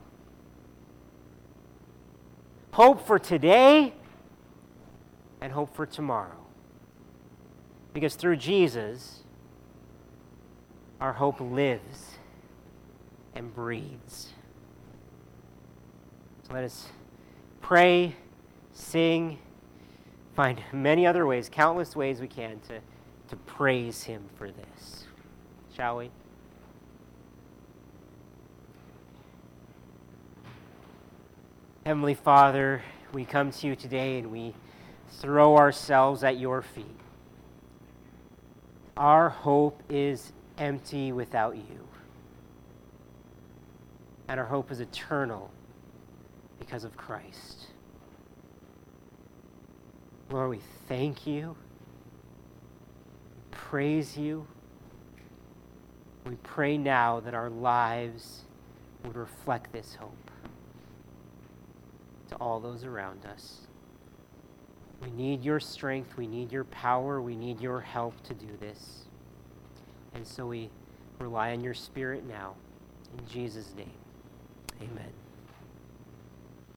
Hope 2.71 3.05
for 3.05 3.17
today 3.17 3.93
and 5.39 5.53
hope 5.53 5.73
for 5.75 5.85
tomorrow. 5.85 6.45
Because 7.93 8.15
through 8.15 8.35
Jesus, 8.35 9.23
our 10.99 11.13
hope 11.13 11.39
lives 11.39 12.17
and 13.33 13.53
breathes. 13.53 14.33
So 16.43 16.53
let 16.53 16.63
us 16.63 16.87
pray, 17.61 18.15
sing, 18.73 19.39
find 20.35 20.61
many 20.73 21.07
other 21.07 21.25
ways, 21.25 21.49
countless 21.49 21.95
ways 21.95 22.19
we 22.19 22.27
can 22.27 22.59
to, 22.67 22.79
to 23.29 23.35
praise 23.35 24.03
Him 24.03 24.23
for 24.37 24.51
this. 24.51 25.05
Shall 25.75 25.97
we? 25.97 26.11
Heavenly 31.85 32.15
Father, 32.15 32.81
we 33.13 33.25
come 33.25 33.51
to 33.51 33.67
you 33.67 33.75
today 33.75 34.17
and 34.17 34.31
we 34.31 34.53
throw 35.19 35.55
ourselves 35.55 36.23
at 36.23 36.39
your 36.39 36.61
feet. 36.61 36.85
Our 38.97 39.29
hope 39.29 39.81
is 39.89 40.33
empty 40.57 41.11
without 41.11 41.55
you 41.55 41.85
and 44.27 44.39
our 44.39 44.45
hope 44.45 44.71
is 44.71 44.79
eternal 44.79 45.51
because 46.59 46.83
of 46.83 46.97
Christ. 46.97 47.54
Lord, 50.29 50.49
we 50.49 50.59
thank 50.87 51.27
you, 51.27 51.55
praise 53.51 54.17
you. 54.17 54.47
We 56.25 56.35
pray 56.37 56.77
now 56.77 57.19
that 57.19 57.35
our 57.35 57.49
lives 57.51 58.41
would 59.03 59.15
reflect 59.15 59.71
this 59.71 59.95
hope 59.95 60.31
to 62.29 62.35
all 62.37 62.59
those 62.59 62.83
around 62.83 63.25
us. 63.25 63.61
We 65.01 65.11
need 65.11 65.43
your 65.43 65.59
strength, 65.59 66.17
we 66.17 66.25
need 66.25 66.51
your 66.51 66.63
power, 66.65 67.21
we 67.21 67.35
need 67.35 67.61
your 67.61 67.79
help 67.81 68.21
to 68.23 68.33
do 68.33 68.57
this. 68.59 69.05
And 70.15 70.25
so 70.25 70.47
we 70.47 70.69
rely 71.19 71.51
on 71.51 71.61
your 71.61 71.73
Spirit 71.73 72.25
now. 72.27 72.55
In 73.17 73.27
Jesus' 73.27 73.73
name. 73.77 73.91
Amen. 74.81 75.24